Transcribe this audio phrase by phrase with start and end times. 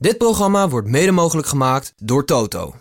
[0.00, 2.74] Dit programma wordt mede mogelijk gemaakt door Toto.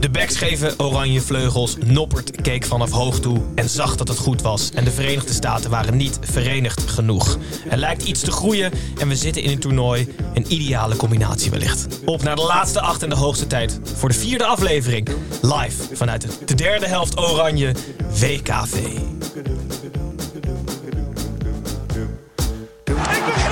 [0.00, 4.42] De backs geven oranje vleugels, Noppert keek vanaf hoog toe en zag dat het goed
[4.42, 4.70] was.
[4.70, 7.38] En de Verenigde Staten waren niet verenigd genoeg.
[7.70, 10.14] Er lijkt iets te groeien en we zitten in een toernooi.
[10.34, 11.86] Een ideale combinatie wellicht.
[12.04, 15.08] Op naar de laatste acht en de hoogste tijd voor de vierde aflevering.
[15.42, 17.74] Live vanuit de derde helft oranje
[18.20, 18.74] WKV.
[23.26, 23.45] Ik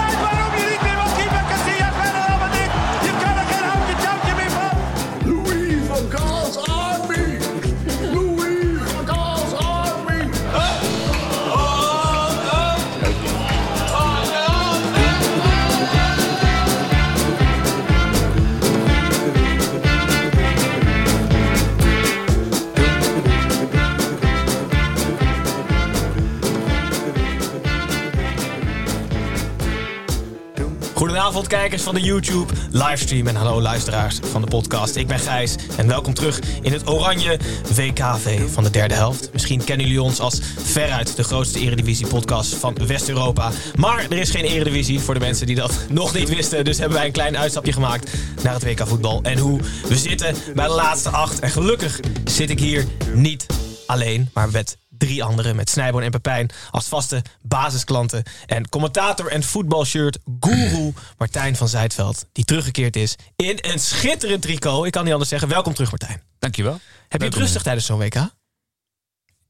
[31.35, 34.97] Goedenavond kijkers van de YouTube livestream en hallo luisteraars van de podcast.
[34.97, 37.39] Ik ben Gijs en welkom terug in het oranje
[37.75, 39.33] WKV van de derde helft.
[39.33, 43.51] Misschien kennen jullie ons als veruit de grootste eredivisie podcast van West-Europa.
[43.77, 46.65] Maar er is geen eredivisie voor de mensen die dat nog niet wisten.
[46.65, 48.13] Dus hebben wij een klein uitstapje gemaakt
[48.43, 49.23] naar het WK voetbal.
[49.23, 51.41] En hoe we zitten bij de laatste acht.
[51.41, 53.47] En gelukkig zit ik hier niet
[53.87, 58.23] alleen, maar met drie anderen met Snijboon en Pepijn als vaste basisklanten.
[58.47, 64.87] En commentator en voetbalshirt guru Martijn van Zijtveld, die teruggekeerd is in een schitterend tricot.
[64.87, 65.49] Ik kan niet anders zeggen.
[65.49, 66.23] Welkom terug Martijn.
[66.39, 66.81] Dankjewel.
[67.09, 68.31] Heb je het rustig tijdens zo'n WK?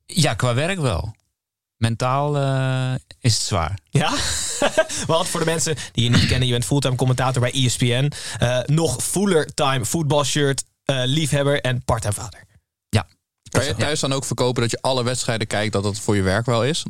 [0.06, 1.14] Ja, qua werk wel.
[1.76, 3.78] Mentaal eh, is het zwaar.
[3.90, 4.10] Ja?
[5.06, 8.12] Want voor de mensen die je niet kennen, je bent fulltime commentator bij ESPN.
[8.38, 12.44] eh, nog fuller-time voetbalshirt, eh, liefhebber en part-time vader.
[13.54, 13.60] Ja.
[13.60, 16.22] Kan je thuis dan ook verkopen dat je alle wedstrijden kijkt, dat dat voor je
[16.22, 16.84] werk wel is?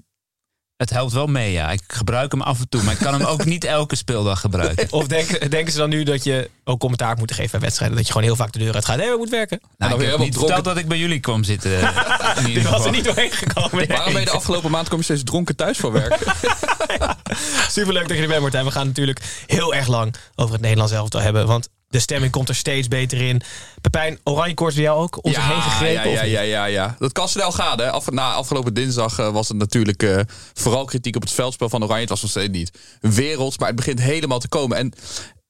[0.76, 1.70] Het helpt wel mee, ja.
[1.70, 4.86] Ik gebruik hem af en toe, maar ik kan hem ook niet elke speeldag gebruiken.
[4.92, 7.96] Of denken, denken ze dan nu dat je ook commentaar moet geven bij wedstrijden?
[7.96, 8.96] Dat je gewoon heel vaak de deur uit gaat.
[8.96, 9.60] Nee, we moeten werken.
[9.76, 11.70] Nou, dan ik heb niet dronken- verteld dat ik bij jullie kwam zitten.
[12.46, 13.88] ieder Dit was er niet doorheen gekomen.
[13.88, 16.18] Waarom ben je de afgelopen maand kom je steeds dronken thuis voor werk?
[17.68, 18.64] Superleuk dat je er bent, Martijn.
[18.64, 21.46] We gaan natuurlijk heel erg lang over het Nederlands elftal hebben.
[21.46, 23.42] Want de stemming komt er steeds beter in.
[23.80, 25.18] Pepijn, oranje koorts bij jou ook?
[25.22, 26.10] Zich heen gegrepen?
[26.10, 26.96] ja, ja, ja, ja, ja.
[26.98, 27.78] Dat kan snel gaan.
[27.78, 27.90] Hè.
[27.90, 30.20] Af, na afgelopen dinsdag eh, was het natuurlijk eh,
[30.54, 32.00] vooral kritiek op het veldspel van Oranje.
[32.00, 34.76] Het was nog steeds niet werelds, maar het begint helemaal te komen.
[34.76, 34.92] En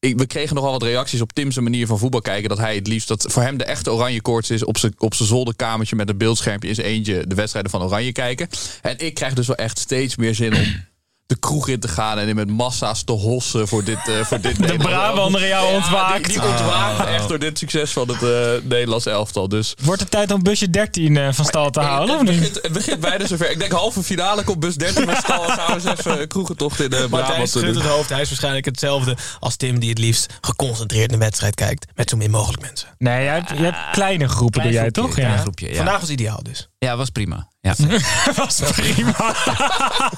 [0.01, 2.49] ik, we kregen nogal wat reacties op Tim's manier van voetbal kijken.
[2.49, 4.65] Dat hij het liefst, dat voor hem de echte oranje koorts is...
[4.65, 7.27] op zijn op zijn zolderkamertje met een beeldschermpje in zijn eentje...
[7.27, 8.49] de wedstrijden van Oranje kijken.
[8.83, 10.85] En ik krijg dus wel echt steeds meer zin om...
[11.27, 14.69] De kroeg in te gaan en met massa's te hossen voor dit, eh voor dit
[14.69, 16.25] De Brabander in jou Ja, ontwaakt.
[16.25, 19.49] Die, die ontwaakt echt door dit succes van het eh Nederlands elftal.
[19.49, 22.15] Dus Wordt het tijd om busje 13 eh, van stal te halen?
[22.15, 22.39] Of het, niet?
[22.39, 23.51] begint, het begint bijna zover.
[23.51, 25.43] Ik denk halve finale komt bus 13 met stal.
[25.43, 27.77] Gaan we eens even kroegentocht in de Martijn Brabant schudt doen.
[27.77, 28.09] het hoofd.
[28.09, 29.79] Hij is waarschijnlijk hetzelfde als Tim...
[29.79, 31.87] die het liefst geconcentreerd naar de wedstrijd kijkt.
[31.95, 32.89] Met zo min mogelijk mensen.
[32.99, 35.17] Nee, jij hebt, je hebt kleine groepen, doe jij groepje, toch?
[35.17, 35.37] Ja.
[35.37, 35.77] groepje, ja.
[35.77, 36.69] Vandaag was ideaal dus.
[36.79, 37.53] Ja, was prima.
[37.65, 37.75] Ja.
[38.37, 39.35] was prima.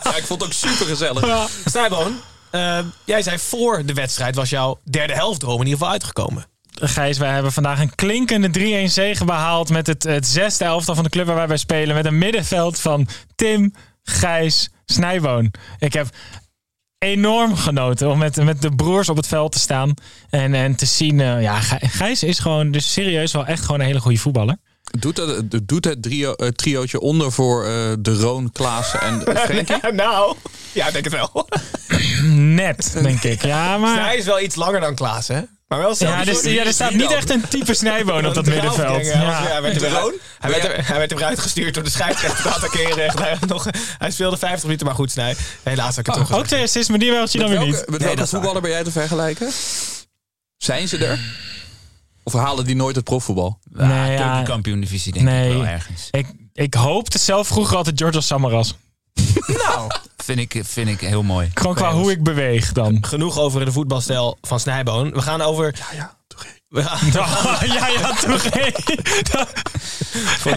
[0.03, 1.49] Ja, ik vond het ook super gezellig.
[1.65, 2.17] Snijboon,
[2.51, 4.35] eh, jij zei voor de wedstrijd...
[4.35, 6.47] was jouw derde helftdroom in ieder geval uitgekomen.
[6.81, 11.05] Gijs, wij hebben vandaag een klinkende 3-1 zege behaald met het, het zesde elftal van
[11.05, 11.95] de club waar wij bij spelen.
[11.95, 15.53] Met een middenveld van Tim, Gijs, Snijboon.
[15.79, 16.09] Ik heb
[16.99, 19.95] enorm genoten om met, met de broers op het veld te staan.
[20.31, 23.81] En, en te zien, eh, ja, Gij- Gijs is gewoon dus serieus wel echt gewoon
[23.81, 24.57] een hele goede voetballer.
[25.01, 29.93] Doet het, doet het trio, eh, triootje onder voor eh, de Roon, Klaassen en Frenkie?
[29.93, 30.37] nou,
[30.73, 31.49] ja, ik denk het wel.
[32.55, 33.43] Net, denk ik.
[33.43, 34.05] Ja, maar...
[34.05, 35.41] Hij is wel iets langer dan Klaas, hè?
[35.69, 38.47] Maar wel Ja, hetzelfde dus, ja, er staat niet echt een type snijboon op dat
[38.55, 39.07] middenveld.
[39.07, 39.23] Ja.
[39.23, 39.43] Ja.
[39.43, 40.13] Hij, werd De eruit, Roon?
[40.39, 43.13] hij, werd er, hij werd eruit gestuurd door de scheidsrechter te attackeren.
[43.23, 43.67] Hij, nog,
[43.99, 45.37] hij speelde 50 minuten, maar goed, Snij.
[45.63, 47.73] Helaas heb ik het toch Ook twee assists, maar die wel je dan weer niet.
[47.73, 49.51] met Nee, welke dat voetballer ben jij te vergelijken?
[50.57, 51.19] Zijn ze er?
[52.27, 53.59] Of halen die nooit het profvoetbal?
[53.77, 54.27] Ja, Nee, ja.
[54.27, 55.49] keukenkampioen divisie denk Nee.
[55.51, 56.09] ik wel ergens.
[56.11, 58.75] Ik, ik hoopte zelf vroeger altijd George Samaras.
[59.67, 61.51] Nou, Vind ik, vind ik heel mooi.
[61.55, 63.05] Gewoon qua hoe ik beweeg dan.
[63.05, 65.11] genoeg over de voetbalstijl van Snijboon.
[65.13, 65.75] We gaan over...
[65.79, 66.17] Ja, ja.
[66.77, 66.99] Ja,
[67.65, 68.73] ja, ja, Touré.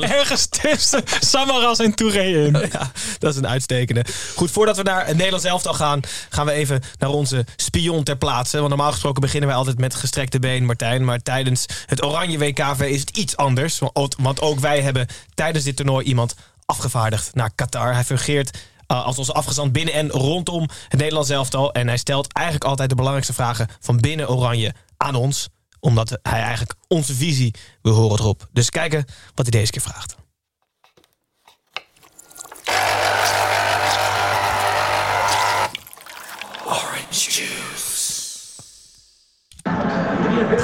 [0.02, 2.54] Ergens tussen Samaras en Touré in.
[2.72, 4.06] ja, dat is een uitstekende.
[4.36, 8.18] Goed, voordat we naar het Nederlands elftal gaan, gaan we even naar onze spion ter
[8.18, 8.58] plaatse.
[8.58, 11.06] Want normaal gesproken beginnen wij altijd met gestrekte been, Martijn.
[11.06, 13.80] Maar tijdens het Oranje WKV is het iets anders.
[14.18, 16.36] Want- ook wij hebben tijdens dit toernooi iemand
[16.66, 17.94] afgevaardigd naar Qatar.
[17.94, 18.58] Hij fungeert
[18.88, 21.72] uh, als onze afgezant binnen en rondom het Nederlands elftal.
[21.72, 25.50] En hij stelt eigenlijk altijd de belangrijkste vragen van binnen Oranje aan ons.
[25.80, 28.48] Omdat hij eigenlijk onze visie wil horen erop.
[28.52, 29.06] Dus kijken
[29.36, 30.18] wat hij deze keer vraagt.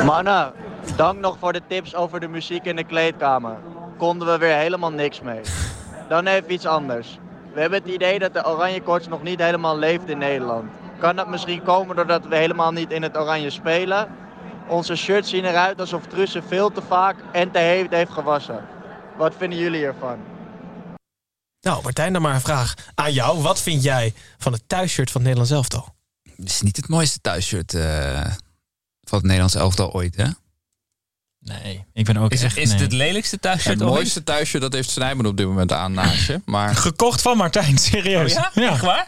[0.06, 0.54] Mannen,
[0.96, 3.58] dank nog voor de tips over de muziek in de kleedkamer.
[3.98, 5.42] Konden we weer helemaal niks mee.
[6.10, 7.20] Dan even iets anders.
[7.54, 10.72] We hebben het idee dat de oranje koorts nog niet helemaal leeft in Nederland.
[11.00, 14.08] Kan dat misschien komen doordat we helemaal niet in het oranje spelen?
[14.68, 18.66] Onze shirts zien eruit alsof Trussen veel te vaak en te heet heeft gewassen.
[19.18, 20.18] Wat vinden jullie ervan?
[21.62, 23.42] Nou, Martijn, dan maar een vraag aan jou.
[23.42, 25.96] Wat vind jij van het thuisshirt van het Nederlands elftal?
[26.36, 28.22] Het is niet het mooiste thuisshirt eh,
[29.02, 30.28] van het Nederlands elftal ooit, hè?
[31.40, 32.58] Nee, ik ben ook Is, echt...
[32.58, 32.88] is het nee.
[32.88, 33.94] het lelijkste thuisshirt Het ooit?
[33.94, 36.42] mooiste thuisje, dat heeft Snijman op dit moment aan naast je.
[36.46, 38.38] Maar Gekocht van Martijn, serieus.
[38.38, 38.70] Oh ja?
[38.70, 39.06] Echt waar?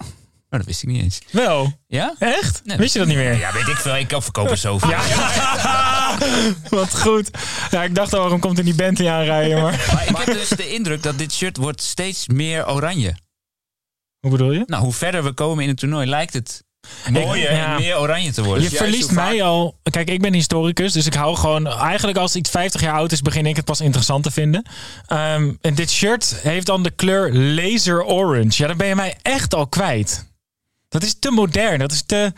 [0.49, 1.19] Oh, dat wist ik niet eens.
[1.31, 2.15] Wel, Ja?
[2.19, 2.61] echt?
[2.63, 3.37] Nee, Wist je dat niet meer?
[3.37, 3.95] Ja, weet ik veel.
[3.97, 4.89] Ik kan verkopen zoveel.
[6.69, 7.29] Wat goed.
[7.71, 9.61] Ja, ik dacht al, waarom komt er die Bentley aanrijden?
[9.61, 9.85] Maar...
[9.93, 13.15] Maar ik heb dus de indruk dat dit shirt wordt steeds meer oranje.
[14.19, 14.63] Hoe bedoel je?
[14.65, 16.63] Nou, hoe verder we komen in het toernooi lijkt het
[17.11, 17.73] mooier ja.
[17.73, 18.63] en meer oranje te worden.
[18.63, 19.79] Je verliest vaak- mij al.
[19.83, 21.67] Kijk, ik ben historicus, dus ik hou gewoon.
[21.67, 24.65] Eigenlijk als iets 50 jaar oud is, begin ik het pas interessant te vinden.
[25.07, 28.61] Ehm, en dit shirt heeft dan de kleur laser orange.
[28.61, 30.25] Ja, dan ben je mij echt al kwijt.
[30.89, 31.79] Dat is te modern.
[31.79, 32.33] Dat is te.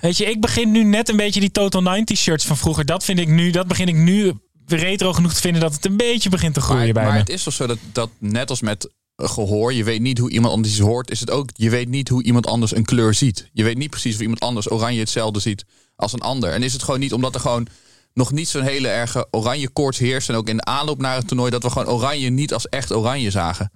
[0.00, 2.84] Weet je, ik begin nu net een beetje die Total 90 shirts van vroeger.
[2.84, 3.50] Dat vind ik nu.
[3.50, 4.32] Dat begin ik nu
[4.66, 7.18] retro genoeg te vinden dat het een beetje begint te groeien maar, bij maar me.
[7.18, 10.52] het is toch zo dat, dat net als met gehoor, je weet niet hoe iemand
[10.52, 13.50] anders iets hoort, is het ook, je weet niet hoe iemand anders een kleur ziet.
[13.52, 15.64] Je weet niet precies of iemand anders oranje hetzelfde ziet
[15.96, 16.52] als een ander.
[16.52, 17.66] En is het gewoon niet omdat er gewoon
[18.12, 21.28] nog niet zo'n hele erge oranje koorts heerst en ook in de aanloop naar het
[21.28, 23.70] toernooi dat we gewoon oranje niet als echt oranje zagen.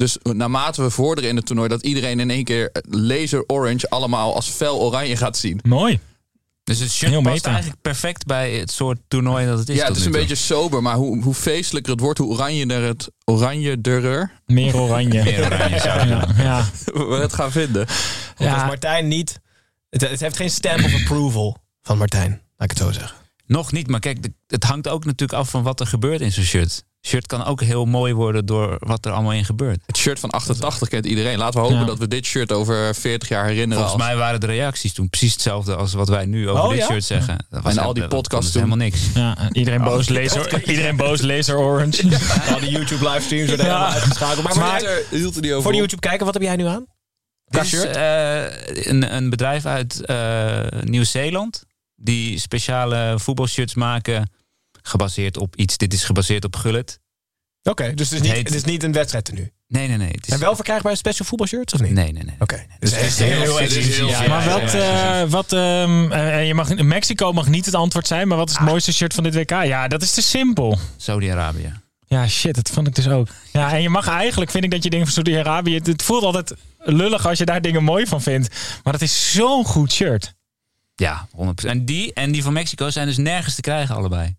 [0.00, 4.34] Dus naarmate we vorderen in het toernooi, dat iedereen in één keer laser orange allemaal
[4.34, 5.60] als fel oranje gaat zien.
[5.62, 6.00] Mooi.
[6.64, 9.76] Dus het shirt Heel past eigenlijk perfect bij het soort toernooi dat het is.
[9.76, 13.10] ja, het is een beetje sober, maar hoe, hoe feestelijker het wordt, hoe oranjeder het
[13.24, 15.22] oranjederer Meer oranje.
[15.30, 15.78] meer oranje.
[15.78, 17.86] zou ik Ja, we het gaan vinden.
[18.36, 18.46] Ja.
[18.46, 18.54] Ja.
[18.54, 19.40] Dus Martijn niet.
[19.90, 23.16] Het, het heeft geen stamp of approval van Martijn, laat ik het zo zeggen.
[23.46, 26.44] Nog niet, maar kijk, het hangt ook natuurlijk af van wat er gebeurt in zo'n
[26.44, 26.84] shirt.
[27.06, 29.80] Shirt kan ook heel mooi worden door wat er allemaal in gebeurt.
[29.86, 31.38] Het shirt van 88 kent iedereen.
[31.38, 31.84] Laten we hopen Ja.
[31.86, 33.74] dat we dit shirt over 40 jaar herinneren.
[33.84, 36.68] Volgens als- mij waren de reacties toen precies hetzelfde als wat wij nu over Oh,
[36.70, 36.86] dit ja?
[36.86, 37.46] shirt zeggen.
[37.50, 39.00] Dat was En al die dat podcasts was helemaal niks.
[39.14, 42.02] Ja, iedereen boos laser, iedereen boos laser orange.
[42.54, 43.72] Al die YouTube livestreams worden Ja.
[43.72, 44.54] helemaal uitgeschakeld.
[44.54, 45.78] Maar, hield er niet over voor de.
[45.78, 46.86] YouTube kijken, wat heb jij nu aan?
[47.44, 47.96] Dit is shirt?
[47.96, 51.62] eh, een, een bedrijf uit eh, Nieuw-Zeeland.
[51.96, 54.30] Die speciale voetbalshirts maken.
[54.90, 55.76] Gebaseerd op iets.
[55.76, 57.00] Dit is gebaseerd op Gullet.
[57.62, 59.52] Oké, dus het is, niet, heet- het is niet een wedstrijd tenue.
[59.66, 60.10] Nee, nee, nee.
[60.10, 61.92] Het is, En wel verkrijgbaar special voetbalshirts of niet?
[61.92, 62.34] Nee, nee, nee.
[62.38, 67.32] Oké, dus het is heel Ja, maar wat, eh, wat ehm, eh, je mag, Mexico
[67.32, 69.50] mag niet het antwoord zijn, maar wat is het mooiste shirt van dit WK?
[69.50, 70.78] Ja, dat is te simpel.
[70.96, 71.72] Saudi-Arabië.
[72.06, 73.28] Ja, shit, dat vond ik dus ook.
[73.52, 76.22] Ja, en je mag eigenlijk, vind ik dat je dingen van Saudi-Arabië, het, het voelt
[76.22, 78.48] altijd lullig als je daar dingen mooi van vindt.
[78.82, 80.34] Maar dat is zo'n goed shirt.
[80.94, 81.70] Ja, 100%.
[81.70, 84.34] En die en die van Mexico zijn dus nergens te krijgen allebei.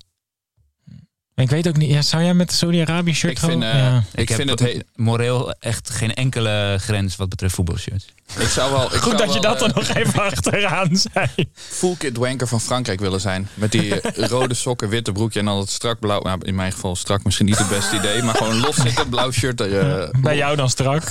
[1.34, 4.02] Ik weet ook niet, ja, zou jij met de Saudi-Arabië shirt Ik vind, eh, ja.
[4.14, 8.06] ik heb vind het he- moreel echt geen enkele grens wat betreft voetbalshirts.
[8.38, 8.84] ik zou wel.
[8.94, 11.28] Ik Goed zou dat je dat er eh, nog even achteraan zei.
[11.54, 13.48] Full kit wanker van Frankrijk willen zijn.
[13.54, 16.20] Met die rode sokken, witte broekje en dan het strak blauw.
[16.20, 18.22] Nou, in mijn geval strak misschien niet het beste idee.
[18.22, 19.60] Maar gewoon los zitten, blauw shirt.
[19.60, 21.02] Er, eh, Bij jou dan strak.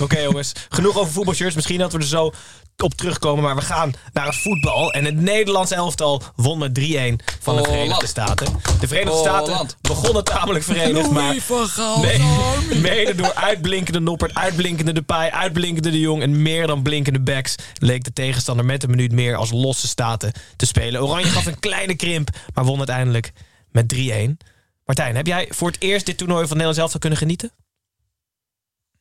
[0.00, 1.54] Oké jongens, genoeg over voetbalshirts.
[1.54, 2.32] Misschien dat we er zo
[2.82, 3.44] op terugkomen.
[3.44, 4.92] Maar we gaan naar het voetbal.
[4.92, 6.82] En het Nederlands elftal won met 3-1
[7.40, 8.06] van de Verenigde.
[8.06, 8.46] Staten.
[8.80, 11.10] De Verenigde Staten begonnen tamelijk verenigd.
[11.10, 11.36] Maar
[12.00, 12.18] Nee,
[12.80, 18.04] mede door uitblinkende Noppert, uitblinkende Depay, uitblinkende De Jong en meer dan blinkende backs leek
[18.04, 21.02] de tegenstander met een minuut meer als losse staten te spelen.
[21.02, 23.32] Oranje gaf een kleine krimp, maar won uiteindelijk
[23.70, 23.98] met 3-1.
[24.84, 27.50] Martijn, heb jij voor het eerst dit toernooi van Nederland zelf kunnen genieten?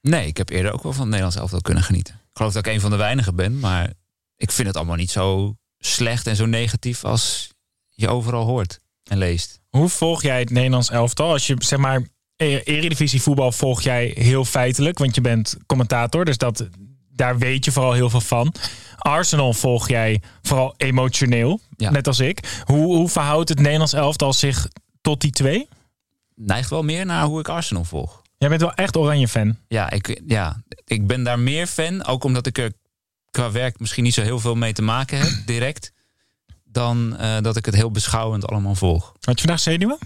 [0.01, 2.18] Nee, ik heb eerder ook wel van het Nederlands elftal kunnen genieten.
[2.39, 3.93] Geloof dat ik een van de weinigen ben, maar
[4.36, 7.50] ik vind het allemaal niet zo slecht en zo negatief als
[7.89, 9.60] je overal hoort en leest.
[9.69, 11.31] Hoe volg jij het Nederlands elftal?
[11.31, 12.01] Als je zeg maar
[12.36, 16.67] e- Eredivisie voetbal volg jij heel feitelijk, want je bent commentator, dus dat
[17.10, 18.53] daar weet je vooral heel veel van.
[18.98, 21.89] Arsenal volg jij vooral emotioneel, Ja.
[21.89, 22.62] net als ik.
[22.65, 24.67] Hoe, hoe verhoudt het Nederlands elftal zich
[25.01, 25.67] tot die twee?
[26.36, 28.22] Neigt wel meer naar hoe ik Arsenal volg.
[28.39, 29.58] Jij bent wel echt oranje fan.
[29.67, 32.05] Ja ik, ja, ik ben daar meer fan.
[32.05, 32.72] Ook omdat ik er
[33.31, 35.91] qua werk misschien niet zo heel veel mee te maken heb, direct.
[36.65, 39.05] Dan eh, dat ik het heel beschouwend allemaal volg.
[39.22, 39.98] Had je vandaag zenuwen?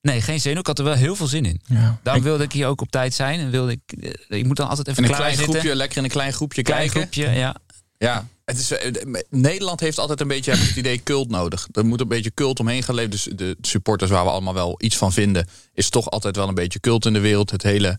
[0.00, 0.60] Nee, geen zenuw.
[0.60, 1.60] Ik had er wel heel veel zin in.
[1.64, 1.98] Ja.
[2.02, 3.40] Daarom wilde ik hier ook op tijd zijn.
[3.40, 3.92] En wilde ik,
[4.28, 5.52] eh, ik moet dan altijd even In een klein zitten.
[5.54, 7.00] groepje, lekker in een klein groepje Klein kijken.
[7.00, 7.56] groepje, ja.
[8.02, 8.92] Ja, het is, eh,
[9.30, 11.68] Nederland heeft altijd een beetje het idee cult nodig.
[11.72, 13.10] Er moet een beetje cult omheen gaan leven.
[13.10, 16.54] Dus de supporters waar we allemaal wel iets van vinden, is toch altijd wel een
[16.54, 17.50] beetje cult in de wereld.
[17.50, 17.98] Het hele,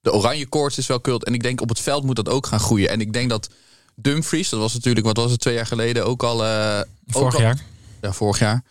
[0.00, 1.24] de oranje koorts is wel cult.
[1.24, 2.88] En ik denk op het veld moet dat ook gaan groeien.
[2.88, 3.48] En ik denk dat
[3.94, 6.44] Dumfries, dat was natuurlijk, wat was het, twee jaar geleden ook al.
[6.44, 7.62] eh, Vorig ook al- jaar.
[8.00, 8.62] Ja, vorig jaar.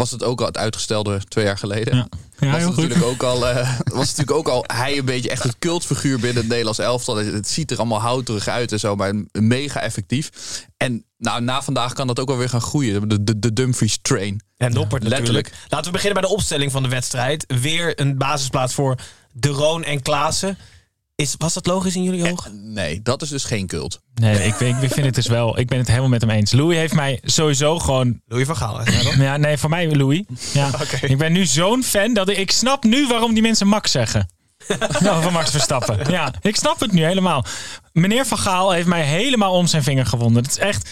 [0.00, 1.96] Was het ook al het uitgestelde twee jaar geleden.
[1.96, 2.08] Ja.
[2.38, 2.88] Ja, was heel het goed.
[2.88, 6.36] natuurlijk ook al, eh, was natuurlijk ook al hij een beetje echt het cultfiguur binnen
[6.36, 7.16] het Nederlands elftal.
[7.16, 10.30] Het, ziet er allemaal houterig uit en zo, maar mega effectief.
[10.76, 13.08] En nou, na vandaag kan dat ook wel weer gaan groeien.
[13.08, 14.42] De, de, de Dumfries train.
[14.56, 15.44] En Noppert letterlijk.
[15.44, 15.70] natuurlijk.
[15.72, 17.44] Laten we beginnen bij de opstelling van de wedstrijd.
[17.60, 18.96] Weer een basisplaats voor
[19.32, 20.58] De Roon en Klaassen.
[21.20, 22.72] Is, was dat logisch in jullie ogen?
[22.72, 24.00] Nee, dat is dus geen cult.
[24.14, 25.58] Nee, ik, ik vind het dus wel.
[25.58, 26.52] Ik ben het helemaal met hem eens.
[26.52, 28.20] Louis heeft mij sowieso gewoon.
[28.26, 29.00] Louis van Gaal, hè?
[29.22, 30.22] Ja, nee, voor mij Louis.
[30.52, 30.68] Ja.
[30.82, 31.06] Oké.
[31.06, 34.28] Ik ben nu zo'n fan dat ik, ik snap nu waarom die mensen Max zeggen.
[35.00, 36.10] Nou, van Max Verstappen.
[36.10, 37.44] Ja, ik snap het nu helemaal.
[37.92, 40.42] Meneer Van Gaal heeft mij helemaal om zijn vinger gewonden.
[40.42, 40.88] Het is echt.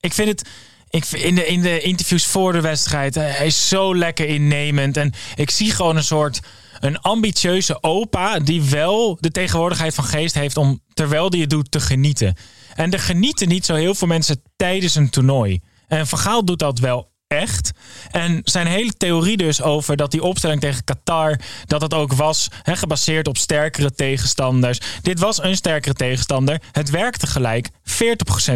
[0.00, 0.48] Ik vind het.
[0.90, 3.16] Ik in, de, in de interviews voor de wedstrijd.
[3.16, 4.96] eh, Hij is zo lekker innemend.
[4.96, 6.40] En ik zie gewoon een soort.
[6.80, 8.38] Een ambitieuze opa.
[8.38, 10.56] die wel de tegenwoordigheid van geest heeft.
[10.56, 12.34] om terwijl die het doet te genieten.
[12.74, 15.60] En er genieten niet zo heel veel mensen tijdens een toernooi.
[15.88, 17.70] En Van Gaal doet dat wel echt.
[18.10, 21.40] En zijn hele theorie dus over dat die opstelling tegen Qatar...
[21.64, 24.80] dat het ook was gebaseerd op sterkere tegenstanders.
[25.02, 26.60] Dit was een sterkere tegenstander.
[26.72, 27.72] Het werkte gelijk 40%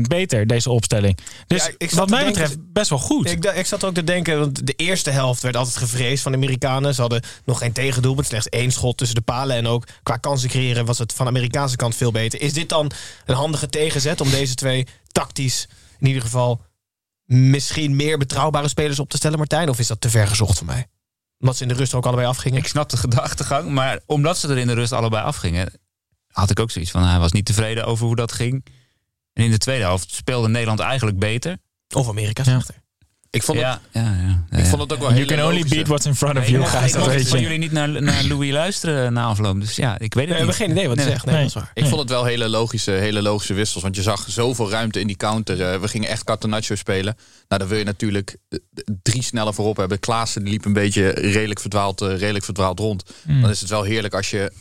[0.00, 1.18] beter, deze opstelling.
[1.46, 3.30] Dus Ja, ik zat wat mij denken- betreft best wel goed.
[3.30, 6.38] Ik, ik zat ook te denken, want de eerste helft werd altijd gevreesd van de
[6.38, 6.94] Amerikanen.
[6.94, 9.56] Ze hadden nog geen tegendoelpunt, slechts één schot tussen de palen.
[9.56, 12.40] En ook qua kansen creëren was het van de Amerikaanse kant veel beter.
[12.40, 12.90] Is dit dan
[13.26, 16.60] een handige tegenzet om deze twee tactisch in ieder geval
[17.30, 19.68] misschien meer betrouwbare spelers op te stellen, Martijn?
[19.68, 20.86] Of is dat te ver gezocht voor mij?
[21.38, 22.58] Omdat ze in de rust er ook allebei afgingen.
[22.58, 25.72] Ik snap de gedachtegang, maar omdat ze er in de rust allebei afgingen,
[26.26, 28.64] had ik ook zoiets van hij was niet tevreden over hoe dat ging.
[29.32, 31.58] En in de tweede helft speelde Nederland eigenlijk beter.
[31.94, 32.50] Of Amerika Ja.
[32.50, 32.79] slechter.
[33.32, 34.16] Ik vond het, Ja, ja,
[34.50, 34.58] ja.
[34.58, 36.42] ik vond het ook wel You hele can only logische- beat what's in front of
[36.42, 36.92] Nee, you, guys.
[36.92, 37.44] Dat weet van je.
[37.44, 39.60] jullie niet naar, naar Louis luisteren na afloop.
[39.60, 40.56] Dus ja, ik weet het we hebben niet.
[40.56, 41.14] geen idee wat hij Nee.
[41.14, 41.24] zegt.
[41.26, 41.44] Nee, Nee.
[41.44, 41.70] dat is waar.
[41.74, 43.82] Ik vond het wel hele logische, hele logische wissels.
[43.82, 45.62] Want je zag zoveel ruimte in die counter.
[45.72, 47.16] Eh, we gingen echt Catenaccio spelen.
[47.48, 48.58] Nou, dan wil je natuurlijk eh,
[49.02, 49.98] drie sneller voorop hebben.
[49.98, 53.02] Klaassen die liep een beetje redelijk verdwaald, eh, redelijk verdwaald rond.
[53.40, 54.52] Dan is het wel heerlijk als je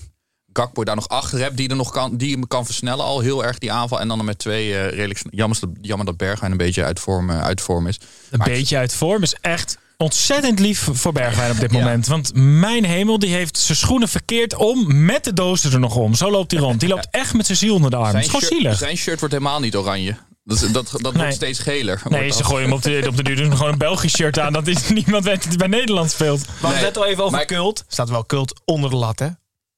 [0.53, 1.57] Gakpo daar nog achter hebt.
[1.57, 3.99] Die, er nog kan, die hem kan versnellen al heel erg die aanval.
[3.99, 5.21] En dan met twee eh, redelijk...
[5.29, 7.99] Jammer, dat- jammer dat Bergwijn een beetje uit vorm, eh, uit vorm is.
[8.29, 12.07] Een Maar- beetje uit vorm is echt ontzettend lief voor Bergwijn op dit moment.
[12.07, 16.13] Want mijn hemel, die heeft zijn schoenen verkeerd om met de dozen er nog om.
[16.13, 16.79] Zo loopt hij rond.
[16.79, 18.05] Die loopt echt met zijn ziel onder de arm.
[18.15, 18.77] Het is gewoon shirt, zielig.
[18.77, 20.15] zijn shirt wordt helemaal niet oranje.
[20.43, 21.21] Dat, dat, dat Nee.
[21.21, 22.01] wordt steeds geler.
[22.09, 23.35] Nee, ze gooien hem op de, op de duur.
[23.35, 24.53] Doen gewoon een Belgisch shirt aan.
[24.53, 26.39] Dat is, niemand weet dat hij bij Nederland speelt.
[26.41, 27.83] We hadden Nee, net al even over maar- cult.
[27.87, 29.27] Staat wel cult onder de lat, hè?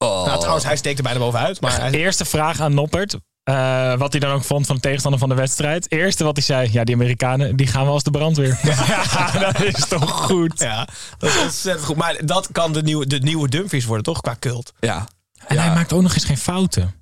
[0.02, 0.24] Oh.
[0.26, 1.60] Nou, trouwens, hij steekt er bijna bovenuit.
[1.60, 3.16] Maar hij, Eerste vraag aan Noppert.
[3.44, 5.92] eh, wat hij dan ook vond van de tegenstander van de wedstrijd.
[5.92, 6.68] Eerste wat hij zei.
[6.72, 8.58] Ja, die Amerikanen, die gaan wel als de brandweer.
[8.86, 10.58] ja, dat is toch goed.
[10.60, 11.96] Ja, dat is ontzettend goed.
[11.96, 14.20] Maar dat kan de nieuwe, de nieuwe Dumfries worden, toch?
[14.20, 14.72] Qua cult.
[14.80, 15.06] Ja.
[15.46, 15.62] En Ja.
[15.62, 16.94] hij maakt ook nog eens geen fouten.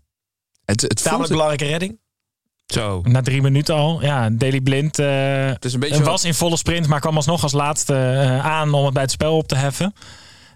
[0.65, 1.99] Het, het, voelt, Tamelijk belangrijke redding.
[2.67, 3.01] Zo.
[3.03, 4.03] Na drie minuten al.
[4.03, 5.07] Ja, Daily Blind eh,
[5.47, 6.03] het is een beetje...
[6.03, 9.11] Was in volle sprint, maar kwam alsnog als laatste eh, aan om het bij het
[9.11, 9.95] spel op te heffen.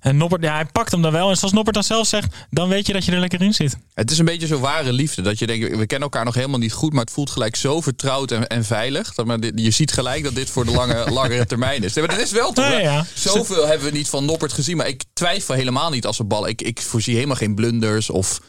[0.04, 1.30] En Noppert, ja, hij pakt hem dan wel.
[1.30, 3.76] En zoals Noppert dan zelf zegt, dan weet je dat je er lekker in zit.
[3.94, 5.22] Het is een beetje zo ware liefde.
[5.22, 7.80] Dat je denkt, we kennen elkaar nog helemaal niet goed, maar het voelt gelijk zo
[7.80, 9.14] vertrouwd en, en veilig.
[9.14, 11.94] Dat maar dit- je ziet gelijk dat dit voor de lange, langere termijn is.
[11.94, 12.64] Nee, maar dat is wel toch?
[12.64, 12.78] Ja, hè?
[12.78, 13.06] ja.
[13.14, 16.48] Zoveel hebben we niet van Noppert gezien, maar ik twijfel helemaal niet als een bal.
[16.48, 18.40] Ik, ik voorzie helemaal geen blunders of,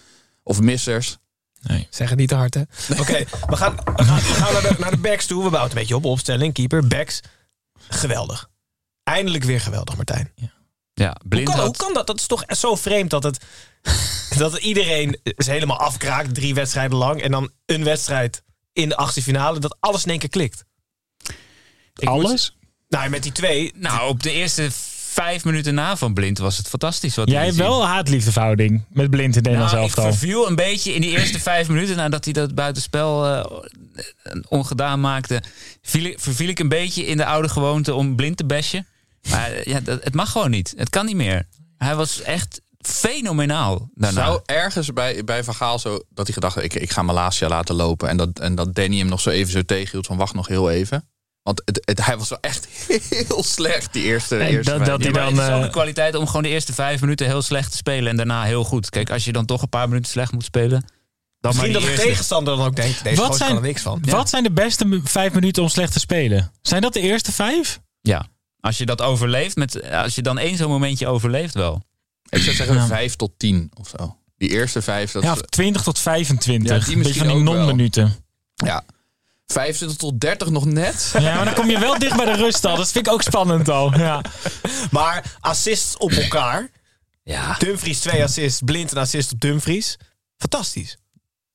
[0.44, 1.18] of missers.
[1.90, 2.62] Zeg het niet te hard, hè?
[3.00, 5.44] Oké, we gaan, we gaan, we gaan naar, de, naar de backs toe.
[5.44, 6.06] We bouwen het een beetje op.
[6.06, 7.20] Opstelling, keeper, backs.
[7.90, 8.50] Geweldig.
[9.04, 10.32] Eindelijk weer geweldig, Martijn.
[10.36, 10.54] Ja,
[10.96, 12.08] Hoe blind kan, had- hoe kan dat?
[12.08, 13.44] Dat is toch zo vreemd dat het,
[14.38, 16.34] dat het iedereen is helemaal afkraakt.
[16.36, 17.22] Drie wedstrijden lang.
[17.22, 19.60] En dan een wedstrijd in de achtste finale.
[19.60, 20.66] Dat alles in één keer klikt.
[21.96, 22.58] Ik moet- Alles?
[22.90, 23.72] nou, met die twee.
[23.76, 24.68] Nou, op de eerste
[25.12, 27.16] vijf minuten na van Blind was het fantastisch.
[27.16, 30.48] Wat Jij hij hebt wel een haat-liefdeverhouding met Blind in het Nederlands Nou, ik verviel
[30.48, 33.52] een beetje in die eerste vijf minuten nadat hij dat buitenspel eh,
[34.48, 35.42] ongedaan maakte.
[35.82, 38.88] Viel, ik- verviel ik een beetje in de oude gewoonte om blind te bashen.
[39.30, 40.74] Maar eh, ja, dat, het mag gewoon niet.
[40.78, 41.48] Het kan niet meer.
[41.78, 44.26] Hij was echt fenomenaal daarna.
[44.26, 47.76] Zou ergens bij, bij Van Gaal zo dat hij gedacht ik, ik ga Malasia laten
[47.76, 48.10] lopen.
[48.10, 50.70] En dat, en dat Danny hem nog zo even zo tegenhield van wacht nog heel
[50.72, 51.10] even.
[51.42, 52.68] Want het, het, hij was wel echt
[53.10, 55.72] heel slecht die eerste, En eerste dat- dat hij dan, het is ook eh, een
[55.72, 58.90] kwaliteit om gewoon de eerste vijf minuten heel slecht te spelen en daarna heel goed.
[58.90, 60.86] Kijk, als je dan toch een paar minuten slecht moet spelen, dan
[61.40, 62.06] maar Misschien dat de eerste.
[62.08, 64.02] tegenstander dan ook denkt, deze Wat kan zijn, er niks van.
[64.06, 66.52] wat zijn de beste vijf minuten om slecht te spelen?
[66.62, 67.80] Zijn dat de eerste vijf?
[68.02, 68.28] Ja,
[68.66, 71.84] als je dat overleeft, met, als je dan één zo'n momentje overleeft wel.
[72.30, 72.86] Ik zou zeggen Ja.
[72.88, 74.18] vijf tot tien of zo.
[74.38, 76.72] Die eerste vijf, dat Ja, is- of 20 tot 25.
[76.72, 78.16] Ja, die Een beetje misschien van die non-minuten.
[78.56, 78.84] ja,
[79.48, 81.10] 25 tot 30 nog net.
[81.20, 82.76] Ja, maar dan kom je wel dicht bij de rust al.
[82.76, 83.98] Dat vind ik ook spannend al.
[83.98, 84.22] Ja.
[84.92, 86.70] Maar assists op elkaar.
[87.24, 87.56] Ja.
[87.60, 89.98] Dumfries twee assists, Blind een assist op Dumfries.
[90.38, 90.98] Fantastisch.